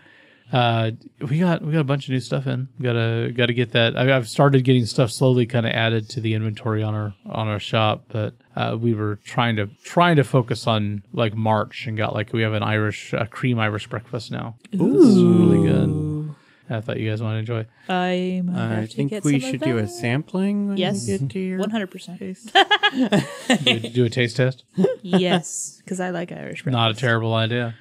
[0.54, 0.92] Uh,
[1.28, 2.68] we got we got a bunch of new stuff in.
[2.78, 3.98] We gotta gotta get that.
[3.98, 7.48] I, I've started getting stuff slowly kind of added to the inventory on our on
[7.48, 11.98] our shop, but uh, we were trying to trying to focus on like March and
[11.98, 14.56] got like we have an Irish uh, cream Irish breakfast now.
[14.72, 16.36] This is really good.
[16.70, 17.66] I thought you guys want to enjoy.
[17.90, 21.08] I I have to think get we some should do a sampling when Yes.
[21.08, 22.20] we get to your One hundred percent.
[22.20, 24.64] do, do a taste test.
[25.02, 26.74] Yes, because I like Irish bread.
[26.74, 27.76] Not a terrible idea.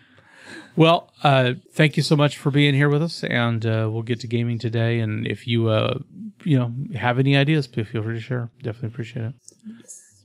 [0.74, 4.20] Well, uh, thank you so much for being here with us, and uh, we'll get
[4.20, 5.00] to gaming today.
[5.00, 5.98] And if you, uh,
[6.44, 8.50] you know, have any ideas, please feel free to share.
[8.62, 9.34] Definitely appreciate it.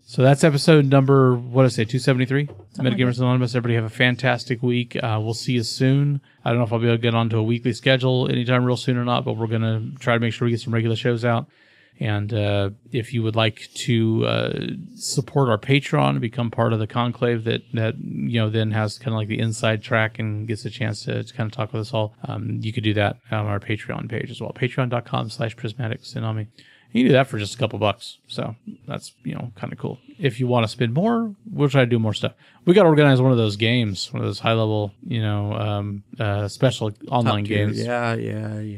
[0.05, 2.47] So that's episode number what did I say two seventy three.
[2.77, 3.55] Metagamers Anonymous.
[3.55, 4.95] Everybody have a fantastic week.
[4.95, 6.21] Uh, we'll see you soon.
[6.45, 8.77] I don't know if I'll be able to get onto a weekly schedule anytime real
[8.77, 11.25] soon or not, but we're gonna try to make sure we get some regular shows
[11.25, 11.47] out.
[11.99, 14.59] And uh, if you would like to uh,
[14.95, 19.13] support our Patreon become part of the conclave that that you know then has kind
[19.13, 21.81] of like the inside track and gets a chance to, to kind of talk with
[21.81, 24.53] us all, um, you could do that on our Patreon page as well.
[24.53, 26.47] Patreon.com slash prismatic tsunami.
[26.93, 28.17] You can do that for just a couple bucks.
[28.27, 28.55] So
[28.87, 29.99] that's, you know, kind of cool.
[30.17, 32.33] If you want to spend more, we'll try to do more stuff.
[32.65, 35.53] We got to organize one of those games, one of those high level, you know,
[35.53, 37.79] um, uh, special online games.
[37.81, 38.77] Yeah, yeah, yeah.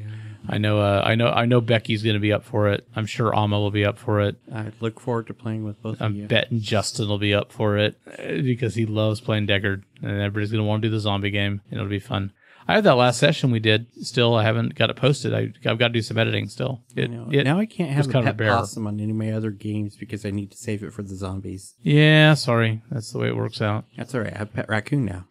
[0.52, 2.88] I know, uh, I know, I know Becky's going to be up for it.
[2.96, 4.36] I'm sure Alma will be up for it.
[4.54, 6.28] I look forward to playing with both of I'm you.
[6.28, 10.64] betting Justin will be up for it because he loves playing Deckard, and everybody's going
[10.64, 12.34] to want to do the zombie game, and it'll be fun.
[12.68, 13.88] I have that last session we did.
[14.06, 15.34] Still, I haven't got it posted.
[15.34, 16.84] I, I've got to do some editing still.
[16.96, 19.32] It, know, it- now I can't have of a pet possum on any of my
[19.32, 21.74] other games because I need to save it for the zombies.
[21.82, 22.84] yeah, sorry.
[22.92, 23.86] That's the way it works out.
[23.98, 24.34] That's all right.
[24.34, 25.26] I have pet raccoon now.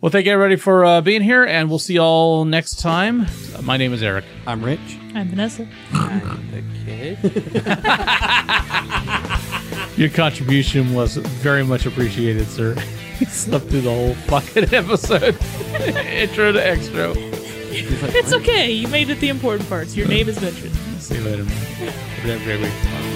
[0.00, 3.26] Well, thank you everybody for uh, being here, and we'll see y'all next time.
[3.54, 4.24] Uh, my name is Eric.
[4.46, 4.80] I'm rich.
[5.14, 5.68] I'm Vanessa.
[5.92, 7.18] I'm the kid.
[9.98, 12.74] Your contribution was very much appreciated, sir.
[13.20, 15.36] You slept through the whole fucking episode,
[16.06, 17.12] intro to extra.
[17.74, 18.70] It's okay.
[18.70, 19.94] You made it the important parts.
[19.94, 20.74] Your name is mentioned.
[21.00, 21.54] See you later, man.
[21.54, 23.11] Have a great week.